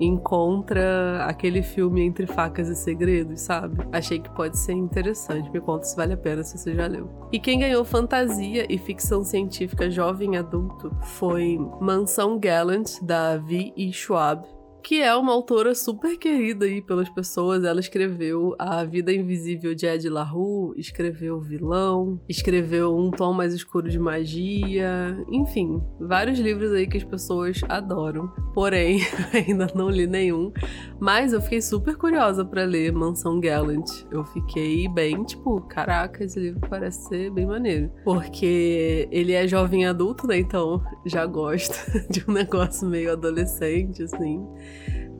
encontra 0.00 1.24
aquele 1.26 1.62
filme 1.62 2.02
Entre 2.02 2.26
Facas 2.26 2.68
e 2.68 2.74
Segredos, 2.74 3.42
sabe? 3.42 3.86
Achei 3.92 4.18
que 4.18 4.30
pode 4.30 4.58
ser 4.58 4.72
interessante. 4.72 5.50
Me 5.50 5.60
conta 5.60 5.84
se 5.84 5.96
vale 5.96 6.14
a 6.14 6.16
pena 6.16 6.42
se 6.42 6.58
você 6.58 6.74
já 6.74 6.86
leu. 6.86 7.08
E 7.30 7.38
quem 7.38 7.60
ganhou 7.60 7.84
fantasia 7.84 8.66
e 8.68 8.78
ficção 8.78 9.22
científica 9.22 9.90
jovem 9.90 10.36
adulto 10.36 10.90
foi 11.02 11.58
Mansão 11.80 12.38
Gallant, 12.38 13.00
da 13.02 13.36
V. 13.38 13.72
E. 13.76 13.92
Schwab 13.92 14.44
que 14.82 15.00
é 15.00 15.14
uma 15.14 15.32
autora 15.32 15.74
super 15.74 16.18
querida 16.18 16.66
aí 16.66 16.82
pelas 16.82 17.08
pessoas. 17.08 17.64
Ela 17.64 17.80
escreveu 17.80 18.54
A 18.58 18.84
Vida 18.84 19.12
Invisível 19.12 19.74
de 19.74 19.86
Ed 19.86 20.08
LaRue, 20.08 20.74
escreveu 20.76 21.40
Vilão, 21.40 22.20
escreveu 22.28 22.96
Um 22.96 23.10
Tom 23.10 23.32
Mais 23.32 23.54
Escuro 23.54 23.88
de 23.88 23.98
Magia, 23.98 25.16
enfim, 25.30 25.80
vários 26.00 26.38
livros 26.38 26.72
aí 26.72 26.86
que 26.86 26.96
as 26.96 27.04
pessoas 27.04 27.60
adoram. 27.68 28.28
Porém, 28.52 29.00
ainda 29.32 29.68
não 29.74 29.88
li 29.88 30.06
nenhum, 30.06 30.52
mas 31.00 31.32
eu 31.32 31.40
fiquei 31.40 31.62
super 31.62 31.96
curiosa 31.96 32.44
para 32.44 32.64
ler 32.64 32.92
Mansão 32.92 33.40
Gallant. 33.40 34.04
Eu 34.10 34.24
fiquei 34.24 34.88
bem, 34.88 35.22
tipo, 35.24 35.60
caraca, 35.62 36.24
esse 36.24 36.38
livro 36.40 36.60
parece 36.68 37.08
ser 37.08 37.30
bem 37.30 37.46
maneiro. 37.46 37.90
Porque 38.04 39.08
ele 39.10 39.32
é 39.32 39.46
jovem 39.46 39.86
adulto, 39.86 40.26
né? 40.26 40.38
Então 40.38 40.82
já 41.06 41.24
gosto 41.24 41.74
de 42.10 42.24
um 42.28 42.32
negócio 42.32 42.88
meio 42.88 43.12
adolescente, 43.12 44.02
assim. 44.02 44.44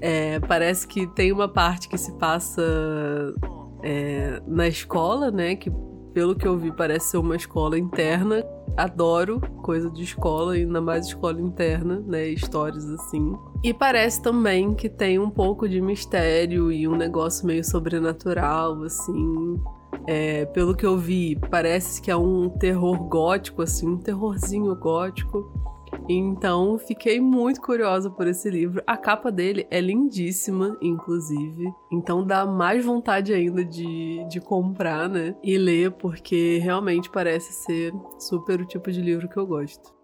É, 0.05 0.41
parece 0.41 0.85
que 0.85 1.07
tem 1.07 1.31
uma 1.31 1.49
parte 1.49 1.89
que 1.89 1.97
se 1.97 2.11
passa 2.19 2.61
é, 3.85 4.43
na 4.49 4.67
escola, 4.67 5.31
né? 5.31 5.55
Que 5.55 5.71
pelo 6.13 6.35
que 6.35 6.47
eu 6.47 6.59
vi 6.59 6.73
parece 6.73 7.11
ser 7.11 7.19
uma 7.19 7.37
escola 7.37 7.79
interna. 7.79 8.45
Adoro 8.77 9.41
coisa 9.63 9.89
de 9.89 10.03
escola, 10.03 10.55
ainda 10.55 10.81
mais 10.81 11.07
escola 11.07 11.41
interna, 11.41 12.03
né? 12.05 12.27
Histórias 12.27 12.85
assim. 12.91 13.33
E 13.63 13.73
parece 13.73 14.21
também 14.21 14.75
que 14.75 14.89
tem 14.89 15.21
um 15.21 15.31
pouco 15.31 15.69
de 15.69 15.81
mistério 15.81 16.73
e 16.73 16.89
um 16.89 16.97
negócio 16.97 17.47
meio 17.47 17.65
sobrenatural, 17.65 18.83
assim. 18.83 19.61
É, 20.09 20.47
pelo 20.47 20.75
que 20.75 20.85
eu 20.85 20.99
vi, 20.99 21.39
parece 21.49 22.03
que 22.03 22.11
é 22.11 22.17
um 22.17 22.49
terror 22.49 22.99
gótico, 23.05 23.63
assim, 23.63 23.89
um 23.89 23.99
terrorzinho 23.99 24.75
gótico. 24.75 25.53
Então, 26.09 26.79
fiquei 26.79 27.21
muito 27.21 27.61
curiosa 27.61 28.11
por 28.11 28.27
esse 28.27 28.51
livro. 28.51 28.83
A 28.87 28.97
capa 28.97 29.31
dele 29.31 29.67
é 29.71 29.81
lindíssima, 29.81 30.77
inclusive. 30.81 31.73
Então, 31.91 32.27
dá 32.27 32.45
mais 32.45 32.85
vontade 32.85 33.33
ainda 33.33 33.65
de, 33.65 34.25
de 34.29 34.41
comprar, 34.41 35.09
né? 35.09 35.35
E 35.43 35.57
ler, 35.57 35.93
porque 35.93 36.59
realmente 36.59 37.11
parece 37.11 37.53
ser 37.53 37.93
super 38.19 38.61
o 38.61 38.67
tipo 38.67 38.91
de 38.91 39.01
livro 39.01 39.29
que 39.29 39.37
eu 39.37 39.47
gosto. 39.47 40.02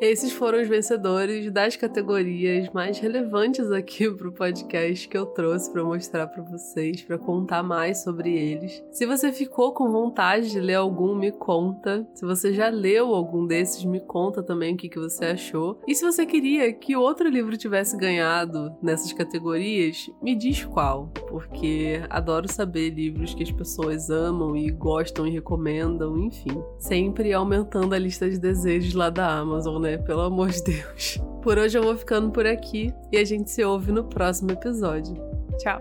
Esses 0.00 0.32
foram 0.32 0.60
os 0.60 0.68
vencedores 0.68 1.50
das 1.52 1.76
categorias 1.76 2.68
mais 2.72 2.98
relevantes 2.98 3.70
aqui 3.70 4.10
pro 4.12 4.32
podcast 4.32 5.08
que 5.08 5.16
eu 5.16 5.26
trouxe 5.26 5.70
para 5.70 5.84
mostrar 5.84 6.26
para 6.26 6.42
vocês, 6.42 7.02
para 7.02 7.16
contar 7.16 7.62
mais 7.62 8.02
sobre 8.02 8.36
eles. 8.36 8.84
Se 8.90 9.06
você 9.06 9.32
ficou 9.32 9.72
com 9.72 9.90
vontade 9.90 10.50
de 10.50 10.60
ler 10.60 10.74
algum, 10.74 11.14
me 11.14 11.30
conta. 11.30 12.06
Se 12.14 12.24
você 12.24 12.52
já 12.52 12.68
leu 12.68 13.14
algum 13.14 13.46
desses, 13.46 13.84
me 13.84 14.00
conta 14.00 14.42
também 14.42 14.74
o 14.74 14.76
que, 14.76 14.88
que 14.88 14.98
você 14.98 15.26
achou. 15.26 15.80
E 15.86 15.94
se 15.94 16.04
você 16.04 16.26
queria 16.26 16.72
que 16.72 16.96
outro 16.96 17.28
livro 17.28 17.56
tivesse 17.56 17.96
ganhado 17.96 18.74
nessas 18.82 19.12
categorias, 19.12 20.10
me 20.20 20.34
diz 20.34 20.64
qual, 20.64 21.08
porque 21.28 22.02
adoro 22.10 22.50
saber 22.50 22.90
livros 22.90 23.32
que 23.32 23.44
as 23.44 23.52
pessoas 23.52 24.10
amam 24.10 24.56
e 24.56 24.70
gostam 24.70 25.26
e 25.26 25.30
recomendam, 25.30 26.18
enfim. 26.18 26.62
Sempre 26.78 27.32
aumentando 27.32 27.94
a 27.94 27.98
lista 27.98 28.28
de 28.28 28.38
desejos 28.38 28.94
lá 28.94 29.08
da 29.08 29.38
Amazon, 29.38 29.83
né? 29.84 29.98
Pelo 29.98 30.22
amor 30.22 30.50
de 30.50 30.62
Deus. 30.64 31.20
Por 31.42 31.58
hoje 31.58 31.76
eu 31.78 31.82
vou 31.82 31.96
ficando 31.96 32.30
por 32.30 32.46
aqui 32.46 32.92
e 33.12 33.18
a 33.18 33.24
gente 33.24 33.50
se 33.50 33.62
ouve 33.62 33.92
no 33.92 34.04
próximo 34.04 34.50
episódio. 34.50 35.14
Tchau! 35.58 35.78